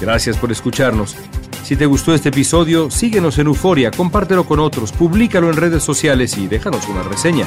Gracias 0.01 0.37
por 0.39 0.51
escucharnos. 0.51 1.15
Si 1.65 1.77
te 1.77 1.87
gustó 1.87 2.15
este 2.15 2.29
episodio, 2.29 2.91
síguenos 2.91 3.39
en 3.39 3.47
Euforia, 3.47 3.91
compártelo 3.91 4.45
con 4.45 4.61
otros, 4.61 4.93
públicalo 4.93 5.49
en 5.49 5.57
redes 5.57 5.83
sociales 5.83 6.37
y 6.37 6.47
déjanos 6.47 6.87
una 6.89 7.03
reseña. 7.03 7.47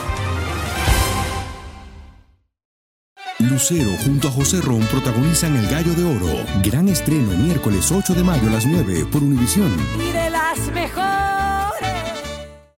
Lucero 3.37 3.91
junto 4.03 4.27
a 4.27 4.31
José 4.31 4.59
Ron 4.61 4.81
protagonizan 4.87 5.55
El 5.55 5.67
Gallo 5.67 5.93
de 5.93 6.03
Oro. 6.03 6.43
Gran 6.63 6.89
estreno 6.89 7.31
miércoles 7.37 7.91
8 7.91 8.15
de 8.15 8.23
mayo 8.23 8.47
a 8.47 8.53
las 8.53 8.65
9 8.65 9.05
por 9.11 9.21
Univisión. 9.21 9.71
Y 9.99 10.11
de 10.11 10.29
las 10.31 10.71
mejores. 10.73 11.46